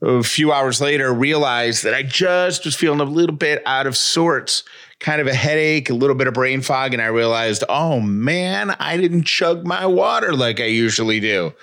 a 0.02 0.24
few 0.24 0.52
hours 0.52 0.82
later 0.82 1.14
realized 1.14 1.84
that 1.84 1.94
I 1.94 2.04
just 2.04 2.66
was 2.66 2.76
feeling 2.76 3.02
a 3.02 3.04
little 3.04 3.36
bit 3.36 3.62
out 3.66 3.86
of 3.86 3.98
sorts, 3.98 4.64
kind 5.00 5.22
of 5.22 5.28
a 5.28 5.34
headache, 5.34 5.90
a 5.90 5.94
little 5.94 6.16
bit 6.16 6.28
of 6.28 6.34
brain 6.34 6.62
fog. 6.62 6.94
And 6.94 7.02
I 7.02 7.08
realized, 7.08 7.64
oh 7.70 8.00
man, 8.00 8.72
I 8.80 8.98
didn't 8.98 9.26
chug 9.26 9.68
my 9.68 9.86
water 9.86 10.34
like 10.34 10.60
I 10.60 10.66
usually 10.66 11.20
do. 11.20 11.54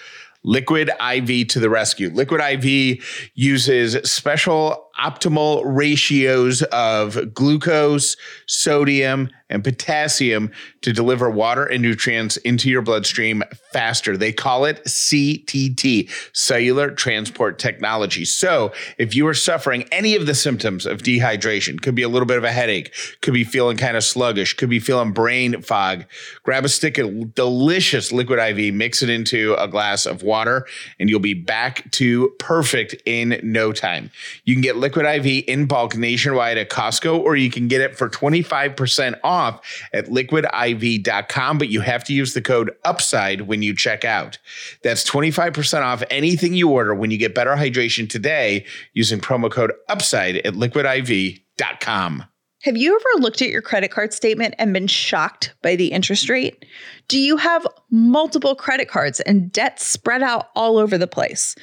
Liquid 0.45 0.91
IV 0.91 1.49
to 1.49 1.59
the 1.59 1.69
rescue. 1.69 2.09
Liquid 2.11 2.41
IV 2.41 3.31
uses 3.35 3.95
special 4.09 4.86
optimal 5.01 5.63
ratios 5.65 6.63
of 6.65 7.35
glucose, 7.35 8.17
sodium, 8.47 9.31
and 9.49 9.63
potassium 9.63 10.51
to 10.83 10.93
deliver 10.93 11.31
water 11.31 11.65
and 11.65 11.83
nutrients 11.83 12.37
into 12.39 12.69
your 12.69 12.83
bloodstream 12.83 13.43
faster. 13.73 14.17
They 14.17 14.33
call 14.33 14.65
it 14.65 14.85
CTT, 14.85 16.11
cellular 16.33 16.91
transport 16.91 17.59
technology. 17.59 18.25
So, 18.25 18.73
if 18.99 19.15
you 19.15 19.27
are 19.29 19.35
suffering 19.35 19.85
any 19.93 20.17
of 20.17 20.27
the 20.27 20.35
symptoms 20.35 20.87
of 20.87 21.03
dehydration, 21.03 21.81
could 21.81 21.95
be 21.95 22.03
a 22.03 22.09
little 22.09 22.27
bit 22.27 22.39
of 22.39 22.45
a 22.45 22.53
headache, 22.53 22.93
could 23.21 23.35
be 23.35 23.45
feeling 23.45 23.77
kind 23.77 23.97
of 23.97 24.03
sluggish, 24.03 24.55
could 24.55 24.71
be 24.71 24.81
feeling 24.81 25.13
brain 25.13 25.63
fog, 25.63 26.05
grab 26.43 26.65
a 26.65 26.69
stick 26.69 26.99
of 26.99 27.35
delicious 27.35 28.11
liquid 28.11 28.39
IV, 28.39 28.75
mix 28.75 29.03
it 29.03 29.11
into 29.11 29.55
a 29.55 29.69
glass 29.69 30.07
of 30.07 30.23
water, 30.23 30.67
and 30.99 31.09
you'll 31.09 31.21
be 31.21 31.35
back 31.35 31.89
to 31.93 32.35
perfect 32.39 32.97
in 33.05 33.39
no 33.43 33.73
time. 33.73 34.11
You 34.45 34.55
can 34.55 34.63
get 34.63 34.77
liquid 34.87 35.27
IV 35.27 35.44
in 35.49 35.66
bulk 35.66 35.96
nationwide 35.96 36.59
at 36.59 36.70
Costco, 36.70 37.18
or 37.18 37.35
you 37.35 37.51
can 37.51 37.66
get 37.66 37.81
it 37.81 37.99
for 37.99 38.09
25% 38.09 39.18
off 39.25 39.61
at 39.92 40.07
liquidiv.com, 40.07 41.59
but 41.59 41.68
you 41.68 41.81
have 41.81 42.05
to 42.05 42.12
use 42.12 42.35
the 42.35 42.40
code 42.40 42.70
UPSIDE 42.85 43.42
when 43.42 43.62
you 43.62 43.75
check 43.75 44.05
out. 44.05 44.38
That's 44.85 45.09
25% 45.09 45.83
off 45.83 46.05
anything 46.09 46.55
you 46.55 46.70
order 46.70 46.94
when 46.94 47.11
you 47.11 47.18
get 47.18 47.35
better 47.35 47.57
hydration 47.57 48.09
today 48.09 48.64
using 48.92 49.18
promo 49.18 49.51
code 49.51 49.72
UPSIDE 49.90 50.40
at 50.44 50.55
liquidiv.com. 50.55 52.25
Have 52.62 52.77
you 52.77 52.94
ever 52.94 53.22
looked 53.22 53.42
at 53.42 53.49
your 53.49 53.62
credit 53.62 53.90
card 53.90 54.12
statement 54.12 54.55
and 54.59 54.72
been 54.72 54.87
shocked 54.87 55.55
by 55.62 55.75
the 55.75 55.88
interest 55.88 56.29
rate? 56.29 56.64
Do 57.09 57.18
you 57.18 57.37
have 57.37 57.66
multiple 57.90 58.55
credit 58.55 58.88
cards 58.88 59.18
and 59.20 59.51
debt 59.53 59.81
spread 59.81 60.22
out 60.22 60.51
all 60.55 60.79
over 60.79 60.96
the 60.96 61.07
place? 61.07 61.57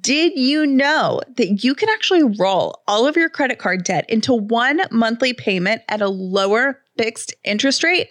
Did 0.00 0.32
you 0.36 0.66
know 0.66 1.20
that 1.36 1.62
you 1.62 1.74
can 1.74 1.90
actually 1.90 2.22
roll 2.38 2.82
all 2.88 3.06
of 3.06 3.16
your 3.16 3.28
credit 3.28 3.58
card 3.58 3.84
debt 3.84 4.08
into 4.08 4.32
one 4.32 4.80
monthly 4.90 5.34
payment 5.34 5.82
at 5.90 6.00
a 6.00 6.08
lower 6.08 6.80
fixed 6.96 7.34
interest 7.44 7.84
rate? 7.84 8.08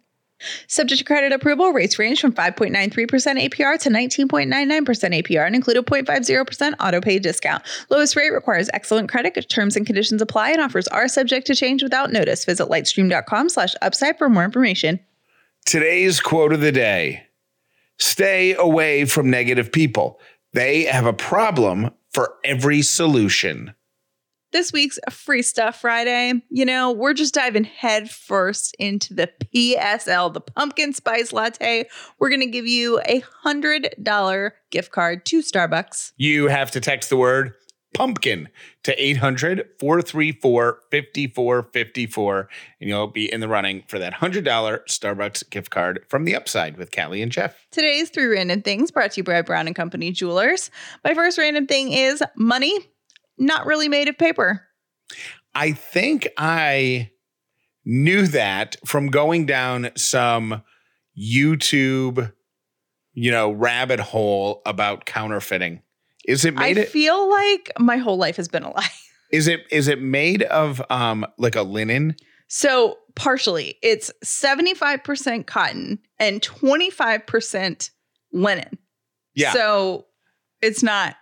Subject 0.67 0.99
to 0.99 1.05
credit 1.05 1.31
approval, 1.31 1.71
rates 1.71 1.99
range 1.99 2.21
from 2.21 2.33
5.93% 2.33 2.89
APR 2.89 3.79
to 3.79 3.89
19.99% 3.89 4.85
APR 4.85 5.45
and 5.45 5.55
include 5.55 5.77
a 5.77 5.81
0.50% 5.81 6.73
auto 6.79 7.01
pay 7.01 7.19
discount. 7.19 7.63
Lowest 7.89 8.15
rate 8.15 8.31
requires 8.31 8.69
excellent 8.73 9.09
credit. 9.09 9.47
Terms 9.49 9.75
and 9.75 9.85
conditions 9.85 10.21
apply 10.21 10.51
and 10.51 10.61
offers 10.61 10.87
are 10.89 11.07
subject 11.07 11.47
to 11.47 11.55
change 11.55 11.83
without 11.83 12.11
notice. 12.11 12.45
Visit 12.45 12.67
lightstream.com 12.67 13.49
slash 13.49 13.73
upside 13.81 14.17
for 14.17 14.29
more 14.29 14.43
information. 14.43 14.99
Today's 15.65 16.19
quote 16.19 16.53
of 16.53 16.61
the 16.61 16.71
day 16.71 17.27
Stay 17.97 18.53
away 18.55 19.05
from 19.05 19.29
negative 19.29 19.71
people. 19.71 20.19
They 20.51 20.83
have 20.83 21.05
a 21.05 21.13
problem 21.13 21.91
for 22.11 22.35
every 22.43 22.81
solution. 22.81 23.73
This 24.53 24.71
week's 24.71 24.99
Free 25.09 25.41
Stuff 25.41 25.81
Friday, 25.81 26.31
you 26.51 26.63
know, 26.63 26.91
we're 26.91 27.15
just 27.15 27.33
diving 27.33 27.63
headfirst 27.63 28.75
into 28.77 29.15
the 29.15 29.27
PSL, 29.45 30.31
the 30.31 30.41
pumpkin 30.41 30.93
spice 30.93 31.33
latte. 31.33 31.85
We're 32.19 32.29
going 32.29 32.39
to 32.41 32.45
give 32.45 32.67
you 32.67 32.99
a 32.99 33.23
$100 33.43 34.51
gift 34.69 34.91
card 34.91 35.25
to 35.25 35.39
Starbucks. 35.39 36.11
You 36.17 36.49
have 36.49 36.69
to 36.69 36.79
text 36.79 37.09
the 37.09 37.17
word 37.17 37.55
pumpkin 37.95 38.47
to 38.83 39.03
800 39.03 39.69
434 39.79 40.81
5454, 40.91 42.49
and 42.79 42.89
you'll 42.89 43.07
be 43.07 43.33
in 43.33 43.39
the 43.39 43.47
running 43.47 43.83
for 43.87 43.97
that 43.97 44.13
$100 44.13 44.43
Starbucks 44.43 45.49
gift 45.49 45.71
card 45.71 46.05
from 46.09 46.25
the 46.25 46.35
upside 46.35 46.77
with 46.77 46.95
Callie 46.95 47.23
and 47.23 47.31
Jeff. 47.31 47.65
Today's 47.71 48.11
three 48.11 48.27
random 48.27 48.61
things 48.61 48.91
brought 48.91 49.13
to 49.13 49.21
you 49.21 49.23
by 49.23 49.41
Brown 49.41 49.65
and 49.65 49.75
Company 49.75 50.11
Jewelers. 50.11 50.69
My 51.03 51.15
first 51.15 51.39
random 51.39 51.65
thing 51.65 51.91
is 51.91 52.23
money 52.35 52.77
not 53.37 53.65
really 53.65 53.87
made 53.87 54.07
of 54.07 54.17
paper. 54.17 54.67
I 55.55 55.71
think 55.73 56.27
I 56.37 57.11
knew 57.85 58.27
that 58.27 58.75
from 58.85 59.07
going 59.07 59.45
down 59.45 59.91
some 59.95 60.63
YouTube, 61.17 62.31
you 63.13 63.31
know, 63.31 63.51
rabbit 63.51 63.99
hole 63.99 64.61
about 64.65 65.05
counterfeiting. 65.05 65.81
Is 66.25 66.45
it 66.45 66.55
made 66.55 66.77
I 66.77 66.81
it 66.81 66.89
feel 66.89 67.29
like 67.29 67.71
my 67.77 67.97
whole 67.97 68.17
life 68.17 68.37
has 68.37 68.47
been 68.47 68.63
a 68.63 68.71
lie. 68.71 68.87
is 69.31 69.47
it 69.47 69.61
is 69.69 69.87
it 69.87 70.01
made 70.01 70.43
of 70.43 70.81
um 70.89 71.25
like 71.37 71.55
a 71.55 71.63
linen? 71.63 72.15
So, 72.47 72.99
partially, 73.15 73.79
it's 73.81 74.11
75% 74.23 75.47
cotton 75.47 75.97
and 76.19 76.39
25% 76.39 77.89
linen. 78.31 78.77
Yeah. 79.33 79.53
So, 79.53 80.05
it's 80.61 80.83
not 80.83 81.15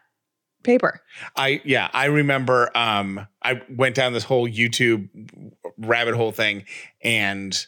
paper. 0.64 1.02
I 1.36 1.62
yeah, 1.66 1.90
I 1.94 2.06
remember 2.06 2.76
um 2.76 3.28
I 3.42 3.62
went 3.70 3.96
down 3.96 4.14
this 4.14 4.24
whole 4.24 4.48
YouTube 4.48 5.10
rabbit 5.78 6.16
hole 6.16 6.32
thing 6.32 6.66
and 7.04 7.66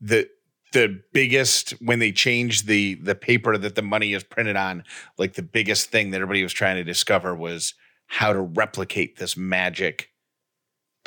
the 0.00 0.28
the 0.72 1.02
biggest 1.12 1.70
when 1.80 1.98
they 1.98 2.12
changed 2.12 2.66
the 2.66 2.94
the 2.96 3.14
paper 3.14 3.56
that 3.58 3.74
the 3.74 3.82
money 3.82 4.12
is 4.12 4.22
printed 4.22 4.56
on, 4.56 4.84
like 5.18 5.34
the 5.34 5.42
biggest 5.42 5.90
thing 5.90 6.10
that 6.10 6.16
everybody 6.16 6.42
was 6.42 6.52
trying 6.52 6.76
to 6.76 6.84
discover 6.84 7.34
was 7.34 7.74
how 8.06 8.32
to 8.32 8.40
replicate 8.40 9.18
this 9.18 9.36
magic 9.36 10.10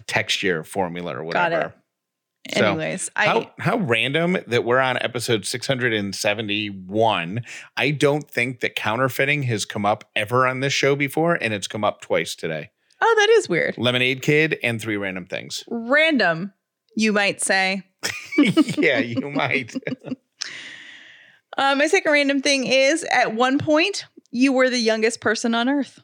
texture 0.08 0.63
formula 0.63 1.15
or 1.17 1.24
whatever. 1.24 1.74
So, 2.51 2.65
Anyways, 2.65 3.10
I 3.15 3.25
How 3.25 3.51
how 3.58 3.77
random 3.77 4.38
that 4.47 4.65
we're 4.65 4.79
on 4.79 4.97
episode 4.97 5.45
671. 5.45 7.41
I 7.77 7.91
don't 7.91 8.29
think 8.29 8.60
that 8.60 8.75
counterfeiting 8.75 9.43
has 9.43 9.63
come 9.63 9.86
up 9.86 10.03
ever 10.13 10.45
on 10.45 10.60
this 10.60 10.73
show 10.73 10.97
before, 10.97 11.36
and 11.36 11.53
it's 11.53 11.67
come 11.67 11.86
up 11.86 12.01
twice 12.01 12.36
today. 12.36 12.71
Oh, 12.99 13.15
that 13.17 13.29
is 13.29 13.47
weird. 13.47 13.77
Lemonade 13.77 14.21
Kid 14.21 14.60
and 14.62 14.82
three 14.82 14.97
random 14.97 15.25
things. 15.25 15.63
Random, 15.69 16.51
you 16.97 17.13
might 17.13 17.41
say. 17.41 17.84
yeah, 18.77 18.99
you 18.99 19.29
might. 19.29 19.73
Uh, 21.56 21.75
my 21.75 21.86
second 21.86 22.12
random 22.12 22.41
thing 22.41 22.65
is 22.65 23.03
at 23.12 23.36
one 23.36 23.60
point, 23.60 24.06
you 24.32 24.51
were 24.51 24.71
the 24.71 24.79
youngest 24.79 25.21
person 25.21 25.53
on 25.53 25.69
earth. 25.69 26.01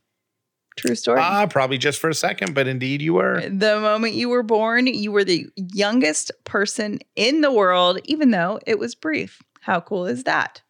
True 0.80 0.96
story. 0.96 1.20
Ah, 1.22 1.46
probably 1.46 1.78
just 1.78 2.00
for 2.00 2.10
a 2.10 2.15
second, 2.15 2.54
but 2.54 2.68
indeed 2.68 3.02
you 3.02 3.13
were. 3.13 3.42
the 3.42 3.80
moment 3.80 4.13
you 4.13 4.30
were 4.30 4.44
born, 4.44 4.88
you 4.88 5.12
were 5.12 5.24
the 5.24 5.48
youngest 5.56 6.32
person 6.46 7.00
in 7.15 7.42
the 7.42 7.52
world, 7.52 8.00
even 8.06 8.32
though 8.32 8.60
it 8.65 8.80
was 8.80 8.96
brief. 8.96 9.42
How 9.62 9.82
cool 9.82 10.06
is 10.06 10.24
that? 10.24 10.62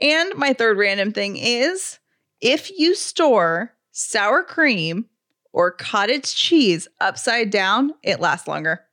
And 0.00 0.34
my 0.36 0.52
third 0.52 0.78
random 0.78 1.12
thing 1.12 1.36
is 1.36 1.98
if 2.40 2.70
you 2.78 2.94
store 2.94 3.74
sour 3.92 4.42
cream 4.42 5.06
or 5.52 5.70
cottage 5.70 6.34
cheese 6.34 6.88
upside 7.00 7.50
down, 7.50 7.92
it 8.02 8.20
lasts 8.20 8.48
longer. 8.48 8.85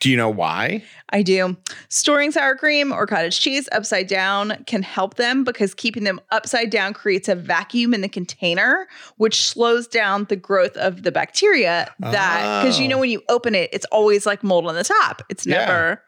Do 0.00 0.10
you 0.10 0.16
know 0.16 0.28
why? 0.28 0.84
I 1.08 1.22
do. 1.22 1.56
Storing 1.88 2.30
sour 2.30 2.54
cream 2.54 2.92
or 2.92 3.06
cottage 3.06 3.40
cheese 3.40 3.66
upside 3.72 4.06
down 4.08 4.62
can 4.66 4.82
help 4.82 5.14
them 5.14 5.42
because 5.42 5.72
keeping 5.74 6.04
them 6.04 6.20
upside 6.30 6.68
down 6.68 6.92
creates 6.92 7.28
a 7.30 7.34
vacuum 7.34 7.94
in 7.94 8.02
the 8.02 8.08
container, 8.08 8.86
which 9.16 9.40
slows 9.46 9.86
down 9.86 10.24
the 10.24 10.36
growth 10.36 10.76
of 10.76 11.02
the 11.02 11.10
bacteria. 11.10 11.90
That 12.00 12.62
because 12.62 12.78
you 12.78 12.88
know 12.88 12.96
Oh. 12.96 13.00
when 13.00 13.10
you 13.10 13.22
open 13.30 13.54
it, 13.54 13.70
it's 13.72 13.86
always 13.86 14.26
like 14.26 14.44
mold 14.44 14.66
on 14.66 14.74
the 14.74 14.84
top. 14.84 15.22
It's 15.30 15.46
Yeah. 15.46 15.58
never 15.64 16.02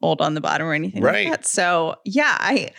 mold 0.00 0.20
on 0.20 0.34
the 0.34 0.40
bottom 0.40 0.66
or 0.66 0.72
anything 0.74 1.00
Right. 1.02 1.28
like 1.28 1.42
that. 1.42 1.46
So 1.46 1.94
yeah, 2.04 2.36
I 2.40 2.70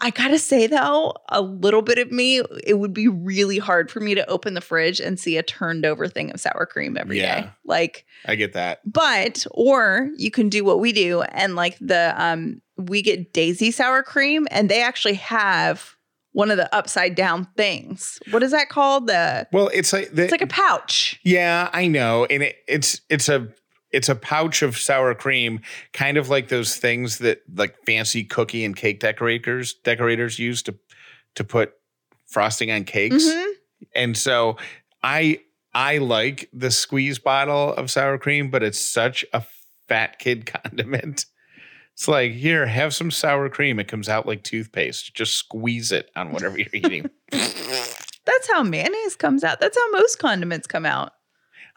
I 0.00 0.10
gotta 0.10 0.38
say 0.38 0.66
though, 0.66 1.14
a 1.28 1.40
little 1.40 1.82
bit 1.82 1.98
of 1.98 2.10
me, 2.10 2.42
it 2.66 2.78
would 2.78 2.92
be 2.92 3.08
really 3.08 3.58
hard 3.58 3.90
for 3.90 4.00
me 4.00 4.14
to 4.14 4.28
open 4.28 4.54
the 4.54 4.60
fridge 4.60 5.00
and 5.00 5.18
see 5.18 5.36
a 5.36 5.42
turned 5.42 5.86
over 5.86 6.08
thing 6.08 6.30
of 6.30 6.40
sour 6.40 6.66
cream 6.66 6.96
every 6.96 7.18
day. 7.18 7.22
Yeah. 7.22 7.50
Like 7.64 8.04
I 8.26 8.34
get 8.34 8.52
that. 8.54 8.80
but 8.84 9.46
or 9.50 10.10
you 10.16 10.30
can 10.30 10.48
do 10.48 10.64
what 10.64 10.80
we 10.80 10.92
do 10.92 11.22
and 11.22 11.56
like 11.56 11.78
the 11.80 12.14
um 12.16 12.60
we 12.76 13.02
get 13.02 13.32
daisy 13.32 13.70
sour 13.70 14.02
cream 14.02 14.46
and 14.50 14.68
they 14.68 14.82
actually 14.82 15.14
have 15.14 15.94
one 16.32 16.50
of 16.50 16.56
the 16.56 16.74
upside 16.74 17.14
down 17.14 17.46
things. 17.56 18.18
What 18.32 18.42
is 18.42 18.50
that 18.50 18.68
called? 18.68 19.06
The 19.06 19.46
Well, 19.52 19.70
it's 19.72 19.92
like 19.92 20.10
the, 20.12 20.24
it's 20.24 20.32
like 20.32 20.42
a 20.42 20.48
pouch. 20.48 21.18
Yeah, 21.22 21.70
I 21.72 21.86
know. 21.86 22.26
And 22.26 22.42
it, 22.42 22.56
it's 22.66 23.00
it's 23.08 23.28
a 23.28 23.48
it's 23.94 24.08
a 24.08 24.14
pouch 24.14 24.62
of 24.62 24.76
sour 24.76 25.14
cream, 25.14 25.60
kind 25.92 26.16
of 26.16 26.28
like 26.28 26.48
those 26.48 26.76
things 26.76 27.18
that 27.18 27.42
like 27.54 27.76
fancy 27.86 28.24
cookie 28.24 28.64
and 28.64 28.76
cake 28.76 29.00
decorators 29.00 29.74
decorators 29.74 30.38
use 30.38 30.62
to 30.64 30.74
to 31.36 31.44
put 31.44 31.72
frosting 32.26 32.70
on 32.70 32.84
cakes. 32.84 33.24
Mhm. 33.24 33.52
And 33.94 34.16
so 34.16 34.56
I 35.02 35.40
I 35.74 35.98
like 35.98 36.48
the 36.52 36.70
squeeze 36.70 37.18
bottle 37.18 37.74
of 37.74 37.90
sour 37.90 38.18
cream, 38.18 38.50
but 38.50 38.62
it's 38.62 38.78
such 38.80 39.24
a 39.32 39.42
fat 39.88 40.18
kid 40.18 40.46
condiment. 40.64 41.26
It's 41.92 42.08
like, 42.08 42.32
here, 42.32 42.66
have 42.66 42.92
some 42.92 43.12
sour 43.12 43.48
cream. 43.48 43.78
It 43.78 43.86
comes 43.86 44.08
out 44.08 44.26
like 44.26 44.42
toothpaste. 44.42 45.14
Just 45.14 45.34
squeeze 45.36 45.92
it 45.92 46.10
on 46.16 46.32
whatever 46.32 46.58
you're 46.58 46.66
eating. 46.72 47.08
That's 47.30 48.50
how 48.52 48.64
mayonnaise 48.64 49.14
comes 49.16 49.44
out. 49.44 49.60
That's 49.60 49.76
how 49.78 49.90
most 49.92 50.18
condiments 50.18 50.66
come 50.66 50.86
out. 50.86 51.12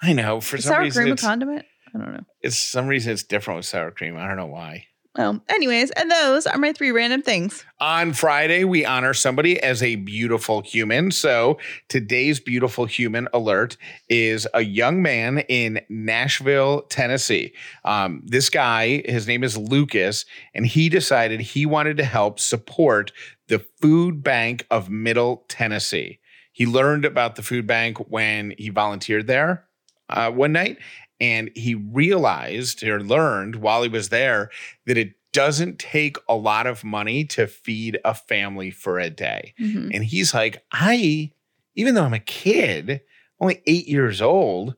I 0.01 0.13
know. 0.13 0.41
For 0.41 0.57
Is 0.57 0.63
some 0.63 0.73
sour 0.73 0.81
reason, 0.81 1.03
cream 1.03 1.13
a 1.13 1.17
condiment? 1.17 1.65
I 1.93 1.97
don't 1.97 2.13
know. 2.13 2.23
it's 2.41 2.57
some 2.57 2.87
reason 2.87 3.13
it's 3.13 3.23
different 3.23 3.57
with 3.57 3.65
sour 3.65 3.91
cream. 3.91 4.17
I 4.17 4.27
don't 4.27 4.37
know 4.37 4.45
why. 4.45 4.87
Well, 5.17 5.41
anyways, 5.49 5.89
and 5.91 6.11
those 6.11 6.45
are 6.45 6.59
my 6.59 6.73
three 6.73 6.91
random 6.91 7.23
things. 7.23 7.65
On 7.79 8.13
Friday, 8.13 8.65
we 8.65 8.85
honor 8.85 9.15
somebody 9.15 9.59
as 9.59 9.81
a 9.81 9.95
beautiful 9.95 10.61
human. 10.61 11.09
So 11.09 11.57
today's 11.89 12.39
beautiful 12.39 12.85
human 12.85 13.27
alert 13.33 13.77
is 14.09 14.47
a 14.53 14.61
young 14.61 15.01
man 15.01 15.39
in 15.49 15.81
Nashville, 15.89 16.83
Tennessee. 16.83 17.53
Um, 17.83 18.21
this 18.25 18.51
guy, 18.51 19.01
his 19.05 19.27
name 19.27 19.43
is 19.43 19.57
Lucas, 19.57 20.23
and 20.53 20.67
he 20.67 20.87
decided 20.87 21.39
he 21.39 21.65
wanted 21.65 21.97
to 21.97 22.05
help 22.05 22.39
support 22.39 23.11
the 23.47 23.65
food 23.81 24.21
bank 24.21 24.67
of 24.69 24.91
Middle 24.91 25.45
Tennessee. 25.47 26.19
He 26.51 26.67
learned 26.67 27.05
about 27.05 27.35
the 27.35 27.43
food 27.43 27.65
bank 27.65 27.97
when 28.09 28.53
he 28.59 28.69
volunteered 28.69 29.25
there 29.25 29.67
uh, 30.09 30.31
one 30.31 30.51
night, 30.51 30.77
and 31.19 31.49
he 31.55 31.75
realized 31.75 32.83
or 32.83 33.01
learned 33.01 33.57
while 33.57 33.83
he 33.83 33.89
was 33.89 34.09
there 34.09 34.49
that 34.85 34.97
it 34.97 35.13
doesn't 35.33 35.79
take 35.79 36.17
a 36.27 36.35
lot 36.35 36.65
of 36.67 36.83
money 36.83 37.23
to 37.25 37.47
feed 37.47 37.99
a 38.05 38.13
family 38.13 38.71
for 38.71 38.99
a 38.99 39.09
day. 39.09 39.53
Mhm. 39.59 39.91
And 39.93 40.03
he's 40.03 40.33
like, 40.33 40.63
I, 40.71 41.31
even 41.75 41.93
though 41.93 42.03
I'm 42.05 42.13
a 42.13 42.19
kid, 42.19 43.01
only 43.39 43.61
eight 43.67 43.87
years 43.87 44.21
old, 44.21 44.75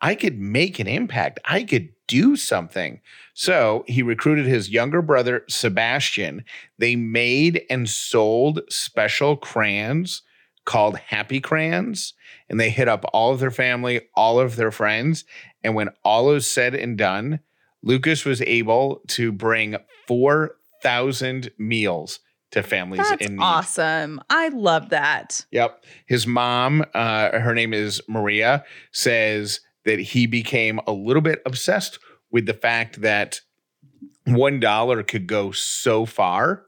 I 0.00 0.14
could 0.14 0.38
make 0.38 0.78
an 0.78 0.86
impact. 0.86 1.40
I 1.44 1.64
could 1.64 1.88
do 2.06 2.36
something. 2.36 3.00
So 3.34 3.84
he 3.88 4.02
recruited 4.02 4.46
his 4.46 4.70
younger 4.70 5.02
brother, 5.02 5.44
Sebastian. 5.48 6.44
They 6.78 6.94
made 6.94 7.62
and 7.68 7.88
sold 7.88 8.60
special 8.68 9.36
crayons 9.36 10.22
called 10.66 10.98
Happy 10.98 11.40
Crayons, 11.40 12.12
and 12.50 12.60
they 12.60 12.68
hit 12.68 12.88
up 12.88 13.04
all 13.14 13.32
of 13.32 13.40
their 13.40 13.50
family, 13.50 14.02
all 14.14 14.38
of 14.38 14.56
their 14.56 14.70
friends. 14.70 15.24
And 15.64 15.74
when 15.74 15.88
all 16.04 16.32
is 16.32 16.46
said 16.46 16.74
and 16.74 16.98
done, 16.98 17.40
Lucas 17.82 18.26
was 18.26 18.42
able 18.42 19.00
to 19.08 19.32
bring 19.32 19.76
4,000 20.06 21.50
meals 21.58 22.20
to 22.50 22.62
families 22.62 23.08
That's 23.08 23.24
in 23.26 23.36
need. 23.36 23.42
awesome. 23.42 24.20
I 24.30 24.48
love 24.48 24.90
that. 24.90 25.44
Yep. 25.50 25.84
His 26.06 26.26
mom, 26.26 26.84
uh, 26.94 27.38
her 27.38 27.54
name 27.54 27.72
is 27.72 28.00
Maria, 28.08 28.64
says 28.92 29.60
that 29.84 29.98
he 29.98 30.26
became 30.26 30.80
a 30.86 30.92
little 30.92 31.22
bit 31.22 31.42
obsessed 31.46 31.98
with 32.30 32.46
the 32.46 32.54
fact 32.54 33.00
that 33.02 33.40
one 34.24 34.60
dollar 34.60 35.02
could 35.02 35.26
go 35.26 35.52
so 35.52 36.04
far. 36.06 36.65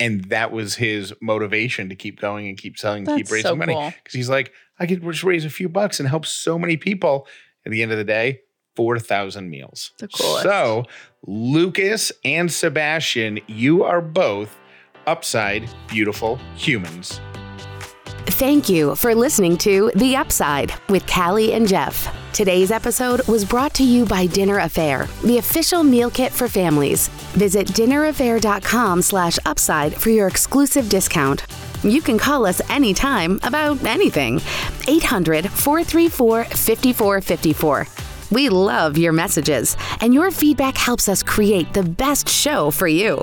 And 0.00 0.24
that 0.24 0.50
was 0.50 0.74
his 0.74 1.14
motivation 1.22 1.88
to 1.88 1.94
keep 1.94 2.20
going 2.20 2.48
and 2.48 2.58
keep 2.58 2.78
selling, 2.78 3.08
and 3.08 3.16
keep 3.16 3.30
raising 3.30 3.50
so 3.50 3.56
money. 3.56 3.74
cool. 3.74 3.92
Because 4.02 4.14
he's 4.14 4.28
like, 4.28 4.52
I 4.78 4.86
could 4.86 5.02
just 5.02 5.22
raise 5.22 5.44
a 5.44 5.50
few 5.50 5.68
bucks 5.68 6.00
and 6.00 6.08
help 6.08 6.26
so 6.26 6.58
many 6.58 6.76
people. 6.76 7.28
At 7.66 7.72
the 7.72 7.82
end 7.82 7.92
of 7.92 7.98
the 7.98 8.04
day, 8.04 8.40
4,000 8.76 9.48
meals. 9.48 9.92
The 9.98 10.08
coolest. 10.08 10.42
So, 10.42 10.84
Lucas 11.26 12.12
and 12.24 12.52
Sebastian, 12.52 13.40
you 13.46 13.84
are 13.84 14.02
both 14.02 14.58
upside 15.06 15.68
beautiful 15.88 16.36
humans. 16.56 17.20
Thank 18.34 18.68
you 18.68 18.96
for 18.96 19.14
listening 19.14 19.56
to 19.58 19.92
The 19.94 20.16
Upside 20.16 20.74
with 20.88 21.06
Callie 21.06 21.52
and 21.52 21.68
Jeff. 21.68 22.12
Today's 22.32 22.72
episode 22.72 23.24
was 23.28 23.44
brought 23.44 23.72
to 23.74 23.84
you 23.84 24.04
by 24.06 24.26
Dinner 24.26 24.56
A'Fare, 24.56 25.06
the 25.22 25.38
official 25.38 25.84
meal 25.84 26.10
kit 26.10 26.32
for 26.32 26.48
families. 26.48 27.06
Visit 27.36 27.68
dinnerafare.com 27.68 29.02
slash 29.02 29.38
upside 29.46 29.94
for 29.94 30.10
your 30.10 30.26
exclusive 30.26 30.88
discount. 30.88 31.46
You 31.84 32.02
can 32.02 32.18
call 32.18 32.44
us 32.44 32.60
anytime 32.68 33.38
about 33.44 33.84
anything. 33.84 34.40
800 34.88 35.48
434 35.48 36.44
5454. 36.44 37.86
We 38.32 38.48
love 38.48 38.98
your 38.98 39.12
messages, 39.12 39.76
and 40.00 40.12
your 40.12 40.32
feedback 40.32 40.76
helps 40.76 41.08
us 41.08 41.22
create 41.22 41.72
the 41.72 41.84
best 41.84 42.28
show 42.28 42.72
for 42.72 42.88
you. 42.88 43.22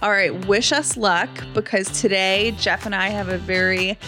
All 0.00 0.10
right, 0.10 0.46
wish 0.46 0.70
us 0.70 0.96
luck 0.96 1.28
because 1.54 1.88
today 2.00 2.54
Jeff 2.56 2.86
and 2.86 2.94
I 2.94 3.08
have 3.08 3.30
a 3.30 3.38
very 3.38 3.98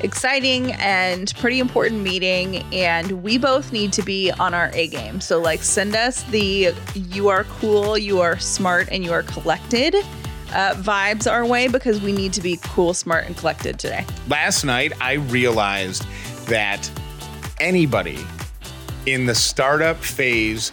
exciting 0.00 0.72
and 0.74 1.32
pretty 1.38 1.58
important 1.58 2.02
meeting, 2.02 2.64
and 2.72 3.22
we 3.22 3.38
both 3.38 3.72
need 3.72 3.92
to 3.94 4.02
be 4.02 4.30
on 4.32 4.54
our 4.54 4.70
A 4.74 4.88
game. 4.88 5.20
So, 5.20 5.40
like, 5.40 5.62
send 5.62 5.96
us 5.96 6.22
the 6.24 6.74
you 6.94 7.28
are 7.28 7.44
cool, 7.44 7.96
you 7.96 8.20
are 8.20 8.38
smart, 8.38 8.88
and 8.90 9.04
you 9.04 9.12
are 9.12 9.22
collected 9.22 9.94
uh, 10.52 10.74
vibes 10.74 11.30
our 11.30 11.44
way 11.44 11.68
because 11.68 12.00
we 12.00 12.12
need 12.12 12.32
to 12.34 12.40
be 12.40 12.58
cool, 12.62 12.94
smart, 12.94 13.26
and 13.26 13.36
collected 13.36 13.78
today. 13.78 14.04
Last 14.28 14.64
night, 14.64 14.92
I 15.00 15.14
realized 15.14 16.06
that 16.46 16.90
anybody 17.60 18.24
in 19.06 19.26
the 19.26 19.34
startup 19.34 19.96
phase 19.96 20.72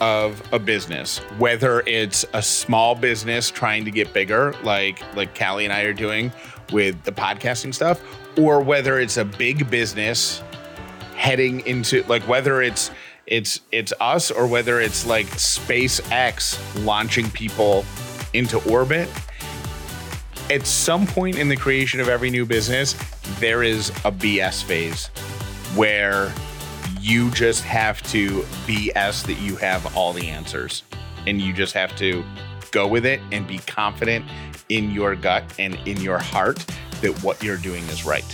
of 0.00 0.42
a 0.52 0.58
business, 0.58 1.18
whether 1.38 1.80
it's 1.86 2.24
a 2.32 2.42
small 2.42 2.94
business 2.94 3.50
trying 3.50 3.84
to 3.84 3.90
get 3.90 4.12
bigger, 4.12 4.54
like 4.62 5.00
like 5.14 5.38
Callie 5.38 5.64
and 5.64 5.72
I 5.72 5.82
are 5.82 5.92
doing 5.92 6.32
with 6.72 7.02
the 7.04 7.12
podcasting 7.12 7.72
stuff, 7.72 8.02
or 8.38 8.60
whether 8.60 8.98
it's 8.98 9.16
a 9.16 9.24
big 9.24 9.70
business 9.70 10.42
heading 11.14 11.60
into 11.66 12.02
like 12.04 12.22
whether 12.28 12.62
it's 12.62 12.90
it's 13.26 13.60
it's 13.72 13.92
us 14.00 14.30
or 14.30 14.46
whether 14.46 14.80
it's 14.80 15.06
like 15.06 15.26
SpaceX 15.26 16.58
launching 16.84 17.30
people 17.30 17.84
into 18.32 18.58
orbit. 18.70 19.08
At 20.50 20.66
some 20.66 21.06
point 21.06 21.38
in 21.38 21.48
the 21.48 21.56
creation 21.56 22.00
of 22.00 22.08
every 22.08 22.28
new 22.28 22.44
business, 22.44 22.94
there 23.38 23.62
is 23.62 23.88
a 24.04 24.12
BS 24.12 24.62
phase 24.62 25.06
where 25.74 26.32
you 27.00 27.30
just 27.30 27.64
have 27.64 28.02
to 28.10 28.40
BS 28.66 29.24
that 29.26 29.38
you 29.40 29.56
have 29.56 29.96
all 29.96 30.12
the 30.12 30.28
answers 30.28 30.82
and 31.26 31.40
you 31.40 31.52
just 31.52 31.72
have 31.72 31.96
to 31.96 32.22
go 32.70 32.86
with 32.86 33.06
it 33.06 33.20
and 33.32 33.46
be 33.46 33.58
confident 33.58 34.24
in 34.68 34.90
your 34.90 35.14
gut 35.14 35.44
and 35.58 35.76
in 35.86 35.98
your 36.00 36.18
heart 36.18 36.64
that 37.04 37.22
what 37.22 37.42
you're 37.42 37.58
doing 37.58 37.82
is 37.84 38.04
right. 38.04 38.24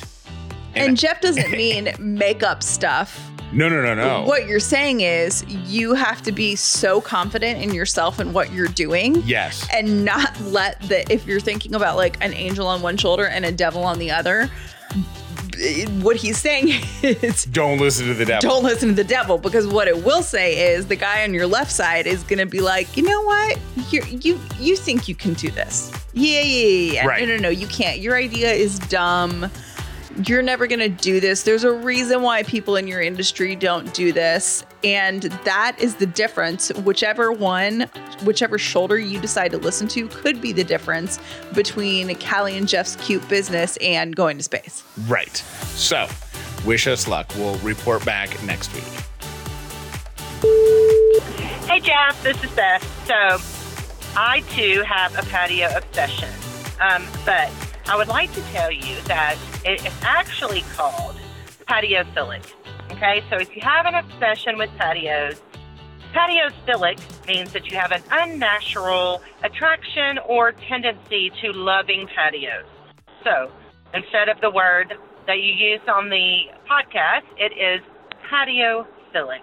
And, 0.76 0.96
Jeff 0.96 1.20
doesn't 1.20 1.50
mean 1.64 1.92
make 1.98 2.44
up 2.44 2.62
stuff. 2.62 3.26
No, 3.52 3.68
no, 3.68 3.82
no, 3.82 3.94
no. 3.96 4.22
What 4.28 4.46
you're 4.46 4.60
saying 4.60 5.00
is 5.00 5.44
you 5.48 5.94
have 5.94 6.22
to 6.22 6.30
be 6.30 6.54
so 6.54 7.00
confident 7.00 7.60
in 7.60 7.74
yourself 7.74 8.20
and 8.20 8.32
what 8.32 8.52
you're 8.52 8.68
doing. 8.68 9.22
Yes. 9.26 9.66
and 9.72 10.04
not 10.04 10.40
let 10.42 10.80
the 10.82 11.10
if 11.12 11.26
you're 11.26 11.40
thinking 11.40 11.74
about 11.74 11.96
like 11.96 12.16
an 12.24 12.32
angel 12.32 12.68
on 12.68 12.80
one 12.80 12.96
shoulder 12.96 13.26
and 13.26 13.44
a 13.44 13.50
devil 13.50 13.82
on 13.82 13.98
the 13.98 14.12
other 14.12 14.48
what 16.00 16.16
he's 16.16 16.38
saying 16.38 16.68
is 17.02 17.44
Don't 17.44 17.78
listen 17.78 18.06
to 18.06 18.14
the 18.14 18.24
devil. 18.24 18.48
don't 18.48 18.64
listen 18.64 18.88
to 18.90 18.94
the 18.94 19.04
devil 19.04 19.36
because 19.38 19.66
what 19.66 19.88
it 19.88 20.04
will 20.04 20.22
say 20.22 20.72
is 20.74 20.86
the 20.86 20.96
guy 20.96 21.22
on 21.22 21.34
your 21.34 21.46
left 21.46 21.70
side 21.70 22.06
is 22.06 22.22
going 22.22 22.38
to 22.38 22.46
be 22.46 22.60
like 22.60 22.96
you 22.96 23.02
know 23.02 23.22
what 23.22 23.58
you 23.90 24.02
you 24.08 24.40
you 24.58 24.76
think 24.76 25.08
you 25.08 25.14
can 25.14 25.34
do 25.34 25.50
this 25.50 25.92
yeah 26.12 26.40
yeah 26.40 26.66
yeah, 26.66 26.92
yeah. 26.92 27.06
Right. 27.06 27.26
no 27.28 27.36
no 27.36 27.42
no 27.42 27.48
you 27.50 27.66
can't 27.66 27.98
your 28.00 28.16
idea 28.16 28.50
is 28.52 28.78
dumb 28.78 29.50
you're 30.28 30.42
never 30.42 30.66
going 30.66 30.80
to 30.80 30.88
do 30.88 31.20
this. 31.20 31.42
There's 31.44 31.64
a 31.64 31.72
reason 31.72 32.22
why 32.22 32.42
people 32.42 32.76
in 32.76 32.86
your 32.86 33.00
industry 33.00 33.54
don't 33.54 33.92
do 33.94 34.12
this. 34.12 34.64
And 34.82 35.22
that 35.22 35.76
is 35.78 35.96
the 35.96 36.06
difference. 36.06 36.72
Whichever 36.72 37.32
one, 37.32 37.82
whichever 38.24 38.58
shoulder 38.58 38.98
you 38.98 39.20
decide 39.20 39.50
to 39.52 39.58
listen 39.58 39.88
to 39.88 40.08
could 40.08 40.40
be 40.40 40.52
the 40.52 40.64
difference 40.64 41.18
between 41.54 42.14
Callie 42.16 42.56
and 42.56 42.68
Jeff's 42.68 42.96
cute 42.96 43.26
business 43.28 43.76
and 43.78 44.16
going 44.16 44.36
to 44.38 44.42
space. 44.42 44.82
Right. 45.06 45.36
So, 45.36 46.08
wish 46.64 46.86
us 46.86 47.06
luck. 47.06 47.30
We'll 47.36 47.58
report 47.58 48.04
back 48.04 48.42
next 48.42 48.72
week. 48.74 48.84
Hey, 51.68 51.80
Jeff, 51.80 52.20
this 52.22 52.42
is 52.42 52.50
Beth. 52.52 52.82
So, 53.06 53.38
I 54.16 54.40
too 54.50 54.82
have 54.82 55.16
a 55.16 55.22
patio 55.28 55.68
obsession, 55.76 56.30
um, 56.80 57.06
but 57.24 57.50
I 57.86 57.96
would 57.96 58.08
like 58.08 58.32
to 58.34 58.40
tell 58.52 58.72
you 58.72 58.96
that 59.02 59.36
it 59.64 59.84
is 59.84 59.92
actually 60.02 60.62
called 60.74 61.16
patio 61.66 62.04
patiophilic. 62.04 62.52
Okay, 62.92 63.22
so 63.30 63.36
if 63.36 63.54
you 63.54 63.62
have 63.62 63.86
an 63.86 63.94
obsession 63.94 64.58
with 64.58 64.70
patios, 64.78 65.40
patiophilic 66.12 66.98
means 67.26 67.52
that 67.52 67.70
you 67.70 67.76
have 67.76 67.92
an 67.92 68.02
unnatural 68.10 69.22
attraction 69.44 70.18
or 70.26 70.52
tendency 70.52 71.30
to 71.40 71.52
loving 71.52 72.08
patios. 72.08 72.66
So, 73.22 73.50
instead 73.94 74.28
of 74.28 74.40
the 74.40 74.50
word 74.50 74.94
that 75.26 75.38
you 75.38 75.52
used 75.52 75.88
on 75.88 76.10
the 76.10 76.44
podcast, 76.68 77.24
it 77.36 77.52
is 77.52 77.80
patiophilic. 78.30 79.42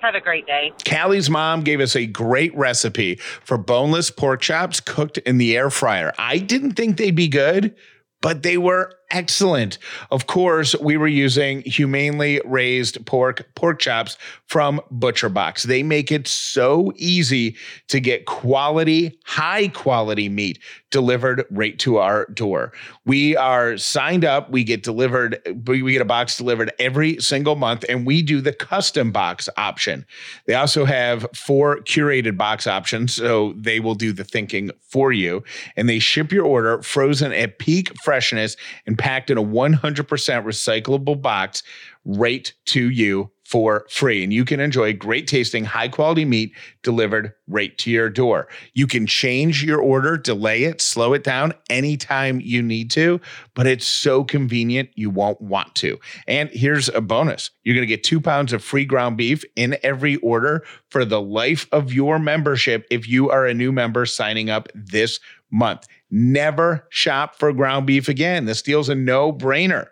Have 0.00 0.14
a 0.14 0.20
great 0.20 0.46
day. 0.46 0.72
Callie's 0.84 1.28
mom 1.28 1.62
gave 1.62 1.80
us 1.80 1.96
a 1.96 2.06
great 2.06 2.56
recipe 2.56 3.16
for 3.16 3.58
boneless 3.58 4.10
pork 4.10 4.40
chops 4.40 4.78
cooked 4.78 5.18
in 5.18 5.38
the 5.38 5.56
air 5.56 5.70
fryer. 5.70 6.12
I 6.18 6.38
didn't 6.38 6.72
think 6.72 6.96
they'd 6.96 7.16
be 7.16 7.26
good, 7.26 7.74
but 8.20 8.44
they 8.44 8.58
were 8.58 8.94
excellent. 9.10 9.78
Of 10.10 10.26
course, 10.26 10.74
we 10.76 10.96
were 10.96 11.08
using 11.08 11.62
humanely 11.62 12.40
raised 12.44 13.04
pork 13.06 13.48
pork 13.54 13.78
chops 13.78 14.16
from 14.46 14.80
Butcher 14.90 15.28
Box. 15.28 15.64
They 15.64 15.82
make 15.82 16.10
it 16.10 16.26
so 16.26 16.92
easy 16.96 17.56
to 17.88 18.00
get 18.00 18.26
quality, 18.26 19.18
high 19.24 19.68
quality 19.68 20.28
meat 20.28 20.58
delivered 20.90 21.44
right 21.50 21.78
to 21.78 21.98
our 21.98 22.26
door. 22.26 22.72
We 23.04 23.36
are 23.36 23.76
signed 23.76 24.24
up, 24.24 24.50
we 24.50 24.64
get 24.64 24.82
delivered 24.82 25.38
we 25.66 25.92
get 25.92 26.00
a 26.00 26.06
box 26.06 26.36
delivered 26.36 26.72
every 26.78 27.20
single 27.20 27.56
month 27.56 27.84
and 27.88 28.06
we 28.06 28.22
do 28.22 28.40
the 28.40 28.52
custom 28.52 29.12
box 29.12 29.48
option. 29.56 30.06
They 30.46 30.54
also 30.54 30.84
have 30.84 31.26
four 31.34 31.78
curated 31.80 32.36
box 32.36 32.66
options 32.66 33.14
so 33.14 33.52
they 33.56 33.80
will 33.80 33.94
do 33.94 34.12
the 34.12 34.24
thinking 34.24 34.70
for 34.80 35.12
you 35.12 35.44
and 35.76 35.88
they 35.88 35.98
ship 35.98 36.32
your 36.32 36.44
order 36.44 36.82
frozen 36.82 37.32
at 37.32 37.58
peak 37.58 37.92
freshness 38.02 38.56
and 38.86 38.97
packed 38.98 39.30
in 39.30 39.38
a 39.38 39.42
100% 39.42 39.78
recyclable 39.78 41.20
box 41.20 41.62
right 42.04 42.52
to 42.66 42.90
you 42.90 43.30
for 43.48 43.86
free. 43.88 44.22
And 44.22 44.30
you 44.30 44.44
can 44.44 44.60
enjoy 44.60 44.92
great 44.92 45.26
tasting, 45.26 45.64
high 45.64 45.88
quality 45.88 46.26
meat 46.26 46.52
delivered 46.82 47.32
right 47.46 47.76
to 47.78 47.90
your 47.90 48.10
door. 48.10 48.46
You 48.74 48.86
can 48.86 49.06
change 49.06 49.64
your 49.64 49.80
order, 49.80 50.18
delay 50.18 50.64
it, 50.64 50.82
slow 50.82 51.14
it 51.14 51.24
down 51.24 51.54
anytime 51.70 52.42
you 52.42 52.62
need 52.62 52.90
to, 52.90 53.22
but 53.54 53.66
it's 53.66 53.86
so 53.86 54.22
convenient 54.22 54.90
you 54.96 55.08
won't 55.08 55.40
want 55.40 55.74
to. 55.76 55.98
And 56.26 56.50
here's 56.50 56.90
a 56.90 57.00
bonus 57.00 57.50
you're 57.64 57.74
going 57.74 57.86
to 57.86 57.94
get 57.94 58.04
two 58.04 58.20
pounds 58.20 58.52
of 58.52 58.62
free 58.62 58.84
ground 58.84 59.16
beef 59.16 59.44
in 59.56 59.78
every 59.82 60.16
order 60.16 60.62
for 60.90 61.06
the 61.06 61.22
life 61.22 61.66
of 61.72 61.90
your 61.90 62.18
membership 62.18 62.86
if 62.90 63.08
you 63.08 63.30
are 63.30 63.46
a 63.46 63.54
new 63.54 63.72
member 63.72 64.04
signing 64.04 64.50
up 64.50 64.68
this 64.74 65.20
month. 65.50 65.86
Never 66.10 66.86
shop 66.90 67.36
for 67.36 67.52
ground 67.52 67.86
beef 67.86 68.08
again. 68.08 68.46
This 68.46 68.62
deal's 68.62 68.88
a 68.88 68.94
no 68.94 69.32
brainer. 69.32 69.88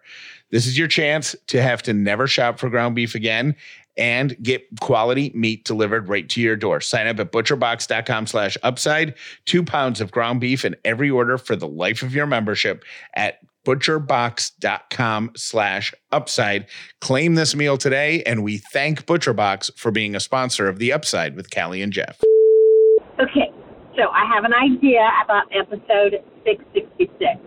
This 0.51 0.67
is 0.67 0.79
your 0.79 0.89
chance 0.89 1.35
to 1.49 1.63
have 1.63 1.83
to 1.83 1.93
never 1.93 2.27
shop 2.27 2.59
for 2.59 2.71
ground 2.71 2.95
beef 2.95 3.15
again 3.15 3.57
and 3.97 4.37
get 4.43 4.63
quality 4.81 5.33
meat 5.35 5.65
delivered 5.65 6.09
right 6.09 6.29
to 6.29 6.41
your 6.41 6.57
door. 6.57 6.81
Sign 6.81 7.07
up 7.07 7.19
at 7.19 7.33
butcherbox.com 7.33 8.27
slash 8.27 8.57
upside. 8.63 9.15
Two 9.47 9.65
pounds 9.65 10.01
of 10.01 10.11
ground 10.11 10.41
beef 10.41 10.65
in 10.65 10.77
every 10.85 11.11
order 11.11 11.39
for 11.39 11.57
the 11.57 11.69
life 11.69 12.03
of 12.03 12.15
your 12.15 12.27
membership 12.27 12.85
at 13.15 13.39
butcherbox.com 13.67 15.33
slash 15.37 15.93
upside. 16.13 16.67
Claim 17.01 17.35
this 17.35 17.55
meal 17.57 17.77
today, 17.77 18.23
and 18.23 18.45
we 18.45 18.59
thank 18.59 19.07
ButcherBox 19.07 19.77
for 19.77 19.91
being 19.91 20.15
a 20.15 20.21
sponsor 20.21 20.69
of 20.69 20.79
The 20.79 20.93
Upside 20.93 21.35
with 21.35 21.51
Callie 21.51 21.83
and 21.83 21.93
Jeff. 21.93 22.21
Okay, 23.19 23.46
so 23.97 24.11
I 24.13 24.29
have 24.33 24.45
an 24.45 24.53
idea 24.53 25.01
about 25.25 25.49
episode 25.57 26.21
666. 26.45 27.41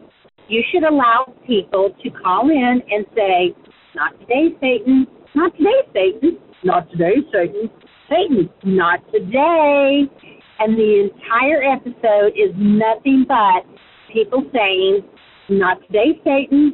You 0.47 0.63
should 0.71 0.83
allow 0.83 1.31
people 1.45 1.93
to 2.01 2.09
call 2.09 2.49
in 2.49 2.81
and 2.89 3.05
say, 3.15 3.55
Not 3.95 4.19
today, 4.19 4.57
Satan. 4.59 5.05
Not 5.35 5.55
today, 5.55 5.81
Satan. 5.93 6.39
Not 6.63 6.89
today, 6.89 7.21
Satan. 7.31 7.69
Satan, 8.09 8.49
not 8.65 8.99
today. 9.13 10.09
And 10.57 10.75
the 10.75 11.09
entire 11.09 11.61
episode 11.61 12.33
is 12.33 12.51
nothing 12.57 13.25
but 13.27 13.63
people 14.11 14.43
saying, 14.51 15.05
Not 15.49 15.77
today, 15.85 16.19
Satan. 16.23 16.73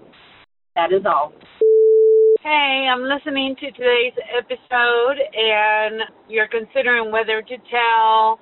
That 0.75 0.93
is 0.93 1.05
all. 1.05 1.33
Hey, 2.41 2.87
I'm 2.89 3.03
listening 3.03 3.55
to 3.59 3.71
today's 3.71 4.13
episode, 4.37 5.17
and 5.33 6.01
you're 6.29 6.47
considering 6.47 7.11
whether 7.11 7.41
to 7.41 7.57
tell 7.69 8.39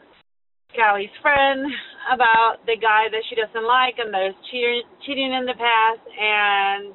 Callie's 0.75 1.13
friend 1.21 1.65
about 2.13 2.57
the 2.65 2.75
guy 2.75 3.07
that 3.11 3.23
she 3.29 3.35
doesn't 3.35 3.65
like 3.65 3.95
and 3.97 4.13
that 4.13 4.27
is 4.27 4.35
cheating, 4.49 4.83
cheating 5.05 5.31
in 5.33 5.45
the 5.45 5.53
past, 5.53 6.03
and 6.19 6.93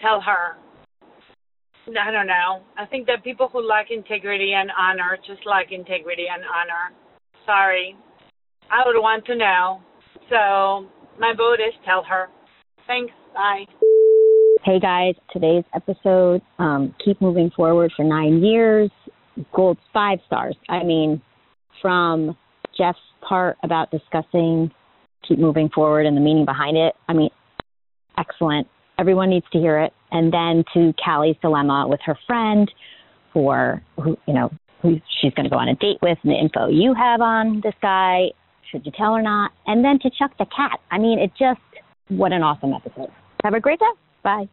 tell 0.00 0.20
her. 0.20 0.56
I 1.88 2.12
don't 2.12 2.26
know. 2.26 2.60
I 2.76 2.84
think 2.84 3.06
that 3.06 3.24
people 3.24 3.48
who 3.48 3.66
lack 3.66 3.90
integrity 3.90 4.52
and 4.54 4.70
honor 4.78 5.16
just 5.26 5.40
lack 5.46 5.72
integrity 5.72 6.26
and 6.30 6.42
honor. 6.44 6.94
Sorry. 7.46 7.96
I 8.70 8.82
would 8.84 9.00
want 9.00 9.24
to 9.26 9.36
know. 9.36 9.80
So 10.28 10.88
my 11.18 11.32
vote 11.36 11.64
is 11.64 11.72
tell 11.86 12.04
her. 12.04 12.28
Thanks. 12.86 13.12
Bye. 13.32 13.64
Hey 14.64 14.80
guys, 14.80 15.14
today's 15.32 15.64
episode, 15.74 16.42
um, 16.58 16.94
keep 17.02 17.20
moving 17.22 17.50
forward 17.56 17.92
for 17.96 18.04
nine 18.04 18.42
years. 18.44 18.90
Gold 19.54 19.78
five 19.94 20.18
stars. 20.26 20.56
I 20.68 20.82
mean, 20.82 21.22
from 21.80 22.36
Jeff's 22.78 22.98
part 23.20 23.56
about 23.62 23.90
discussing 23.90 24.70
keep 25.26 25.38
moving 25.38 25.68
forward 25.68 26.06
and 26.06 26.16
the 26.16 26.20
meaning 26.20 26.44
behind 26.44 26.76
it. 26.76 26.94
I 27.08 27.12
mean, 27.12 27.30
excellent. 28.16 28.66
Everyone 28.98 29.30
needs 29.30 29.46
to 29.52 29.58
hear 29.58 29.78
it. 29.80 29.92
And 30.10 30.32
then 30.32 30.64
to 30.74 30.92
Callie's 31.04 31.36
dilemma 31.42 31.86
with 31.88 32.00
her 32.06 32.16
friend 32.26 32.70
for 33.32 33.82
who, 33.96 34.16
you 34.26 34.34
know, 34.34 34.50
who 34.80 35.00
she's 35.20 35.34
going 35.34 35.44
to 35.44 35.50
go 35.50 35.56
on 35.56 35.68
a 35.68 35.74
date 35.74 35.98
with 36.00 36.18
and 36.22 36.32
the 36.32 36.38
info 36.38 36.68
you 36.68 36.94
have 36.94 37.20
on 37.20 37.60
this 37.62 37.74
guy. 37.82 38.28
Should 38.70 38.86
you 38.86 38.92
tell 38.96 39.12
or 39.12 39.22
not? 39.22 39.50
And 39.66 39.84
then 39.84 39.98
to 40.00 40.10
Chuck 40.18 40.32
the 40.38 40.46
cat. 40.46 40.78
I 40.90 40.98
mean, 40.98 41.18
it 41.18 41.30
just, 41.38 41.60
what 42.08 42.32
an 42.32 42.42
awesome 42.42 42.72
episode. 42.72 43.10
Have 43.44 43.54
a 43.54 43.60
great 43.60 43.78
day. 43.78 43.86
Bye. 44.22 44.48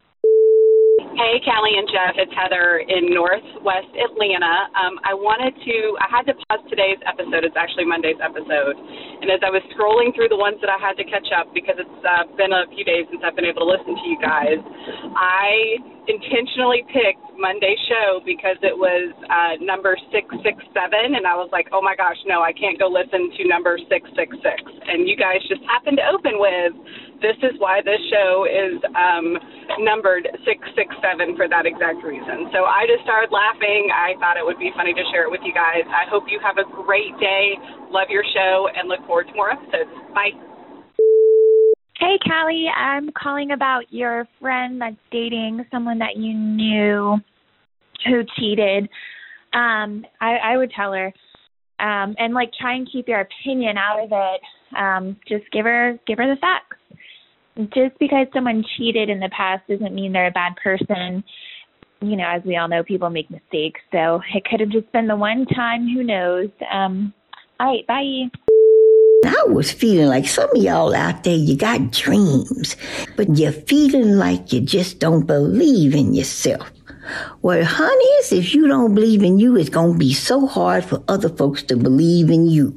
Hey, 0.96 1.44
Callie 1.44 1.76
and 1.76 1.92
Jeff, 1.92 2.16
it's 2.16 2.32
Heather 2.32 2.80
in 2.80 3.12
Northwest 3.12 3.92
Atlanta. 4.00 4.72
Um, 4.80 4.96
I 5.04 5.12
wanted 5.12 5.52
to, 5.52 5.76
I 6.00 6.08
had 6.08 6.24
to 6.32 6.36
pause 6.48 6.64
today's 6.72 7.04
episode. 7.04 7.44
It's 7.44 7.60
actually 7.60 7.84
Monday's 7.84 8.16
episode. 8.24 8.80
And 9.20 9.28
as 9.28 9.44
I 9.44 9.52
was 9.52 9.60
scrolling 9.76 10.16
through 10.16 10.32
the 10.32 10.40
ones 10.40 10.56
that 10.64 10.72
I 10.72 10.80
had 10.80 10.96
to 10.96 11.04
catch 11.04 11.28
up 11.36 11.52
because 11.52 11.76
it's 11.84 12.00
uh, 12.00 12.32
been 12.40 12.56
a 12.56 12.64
few 12.72 12.88
days 12.88 13.12
since 13.12 13.20
I've 13.28 13.36
been 13.36 13.44
able 13.44 13.68
to 13.68 13.72
listen 13.76 13.92
to 13.92 14.06
you 14.08 14.16
guys, 14.24 14.56
I 15.20 15.84
intentionally 16.08 16.86
picked 16.90 17.22
Monday's 17.38 17.82
show 17.90 18.22
because 18.26 18.58
it 18.62 18.76
was 18.76 19.12
uh, 19.28 19.60
number 19.62 19.98
667. 20.14 20.62
And 21.18 21.26
I 21.26 21.36
was 21.36 21.50
like, 21.52 21.68
oh 21.74 21.82
my 21.82 21.96
gosh, 21.96 22.18
no, 22.26 22.42
I 22.42 22.54
can't 22.54 22.78
go 22.78 22.88
listen 22.88 23.30
to 23.38 23.42
number 23.48 23.78
666. 23.90 24.42
And 24.88 25.10
you 25.10 25.18
guys 25.18 25.42
just 25.50 25.62
happened 25.66 25.98
to 26.00 26.06
open 26.10 26.38
with 26.38 26.74
this 27.24 27.38
is 27.42 27.56
why 27.58 27.82
this 27.82 28.00
show 28.12 28.46
is 28.46 28.78
um, 28.94 29.40
numbered 29.82 30.28
667 30.46 31.36
for 31.36 31.48
that 31.48 31.66
exact 31.66 32.04
reason. 32.04 32.52
So 32.54 32.68
I 32.68 32.86
just 32.86 33.02
started 33.08 33.32
laughing. 33.32 33.90
I 33.90 34.14
thought 34.20 34.38
it 34.38 34.46
would 34.46 34.60
be 34.60 34.72
funny 34.76 34.94
to 34.94 35.04
share 35.10 35.26
it 35.26 35.32
with 35.32 35.42
you 35.44 35.56
guys. 35.56 35.88
I 35.90 36.06
hope 36.12 36.28
you 36.28 36.40
have 36.44 36.60
a 36.62 36.68
great 36.68 37.16
day. 37.18 37.58
Love 37.90 38.12
your 38.14 38.24
show 38.36 38.68
and 38.76 38.88
look 38.88 39.02
forward 39.08 39.28
to 39.32 39.36
more 39.36 39.52
episodes. 39.52 39.92
Bye. 40.14 40.36
Hey, 42.06 42.20
Callie. 42.24 42.68
I'm 42.68 43.10
calling 43.18 43.50
about 43.50 43.86
your 43.90 44.28
friend 44.40 44.80
that's 44.80 44.96
dating 45.12 45.66
someone 45.72 45.98
that 45.98 46.16
you 46.16 46.36
knew 46.36 47.18
who 48.06 48.22
cheated. 48.38 48.84
Um, 49.54 50.06
I, 50.22 50.36
I 50.44 50.58
would 50.58 50.70
tell 50.70 50.94
her, 50.94 51.08
um, 51.80 52.14
and 52.20 52.36
like 52.36 52.52
try 52.62 52.76
and 52.76 52.88
keep 52.92 53.08
your 53.08 53.22
opinion 53.22 53.78
out 53.80 54.04
of 54.04 54.10
it. 54.12 54.42
Um, 54.78 55.18
just 55.28 55.52
give 55.52 55.66
her 55.66 55.98
give 56.06 56.20
her 56.20 56.28
the 56.28 56.40
facts 56.40 56.78
just 57.74 57.98
because 58.00 58.28
someone 58.36 58.64
cheated 58.78 59.10
in 59.10 59.20
the 59.20 59.32
past 59.36 59.68
doesn't 59.68 59.96
mean 59.96 60.14
they're 60.14 60.28
a 60.28 60.32
bad 60.32 60.54
person. 60.64 61.24
You 62.02 62.18
know, 62.18 62.30
as 62.30 62.44
we 62.46 62.56
all 62.56 62.68
know, 62.68 62.84
people 62.84 63.10
make 63.10 63.32
mistakes. 63.32 63.82
So 63.92 64.22
it 64.36 64.46
could 64.46 64.60
have 64.60 64.70
just 64.70 64.92
been 64.92 65.08
the 65.08 65.16
one 65.16 65.48
time. 65.48 65.88
Who 65.92 66.04
knows? 66.04 66.50
Um, 66.72 67.16
all 67.60 67.66
right, 67.66 67.88
bye. 67.88 68.30
I 69.24 69.44
was 69.48 69.72
feeling 69.72 70.08
like 70.08 70.28
some 70.28 70.50
of 70.56 70.62
y'all 70.62 70.94
out 70.94 71.24
there, 71.24 71.36
you 71.36 71.56
got 71.56 71.92
dreams, 71.92 72.76
but 73.16 73.38
you're 73.38 73.52
feeling 73.52 74.18
like 74.18 74.52
you 74.52 74.62
just 74.62 75.00
don't 75.00 75.26
believe 75.26 75.96
in 75.96 76.14
yourself. 76.14 76.72
Well, 77.42 77.64
honey, 77.64 78.06
if 78.32 78.54
you 78.54 78.68
don't 78.68 78.96
believe 78.96 79.24
in 79.24 79.40
you, 79.40 79.56
it's 79.56 79.70
going 79.70 79.94
to 79.94 80.00
be 80.00 80.14
so 80.14 80.48
hard 80.48 80.84
for 80.84 81.04
other 81.08 81.30
folks 81.30 81.62
to 81.64 81.78
believe 81.78 82.30
in 82.30 82.48
you. 82.48 82.76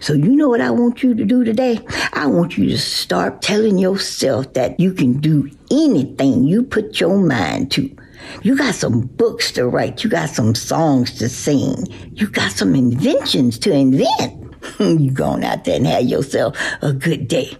So 0.00 0.12
you 0.12 0.36
know 0.36 0.48
what 0.48 0.60
I 0.60 0.70
want 0.70 1.02
you 1.02 1.14
to 1.14 1.24
do 1.24 1.44
today? 1.44 1.80
I 2.12 2.26
want 2.26 2.58
you 2.58 2.68
to 2.68 2.78
start 2.78 3.40
telling 3.40 3.78
yourself 3.78 4.52
that 4.54 4.78
you 4.78 4.92
can 4.92 5.20
do 5.20 5.50
anything 5.70 6.44
you 6.44 6.62
put 6.62 7.00
your 7.00 7.18
mind 7.18 7.70
to. 7.72 7.96
You 8.42 8.56
got 8.56 8.74
some 8.74 9.02
books 9.02 9.52
to 9.52 9.66
write. 9.66 10.04
You 10.04 10.10
got 10.10 10.30
some 10.30 10.54
songs 10.54 11.16
to 11.18 11.28
sing. 11.28 11.86
You 12.12 12.28
got 12.28 12.52
some 12.52 12.74
inventions 12.74 13.58
to 13.60 13.72
invent. 13.72 14.51
you 14.78 15.10
going 15.10 15.44
out 15.44 15.64
there 15.64 15.76
and 15.76 15.86
have 15.86 16.04
yourself 16.04 16.56
a 16.82 16.92
good 16.92 17.28
day. 17.28 17.56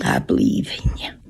I 0.00 0.18
believe 0.18 0.70
in 0.70 0.96
you. 0.98 1.23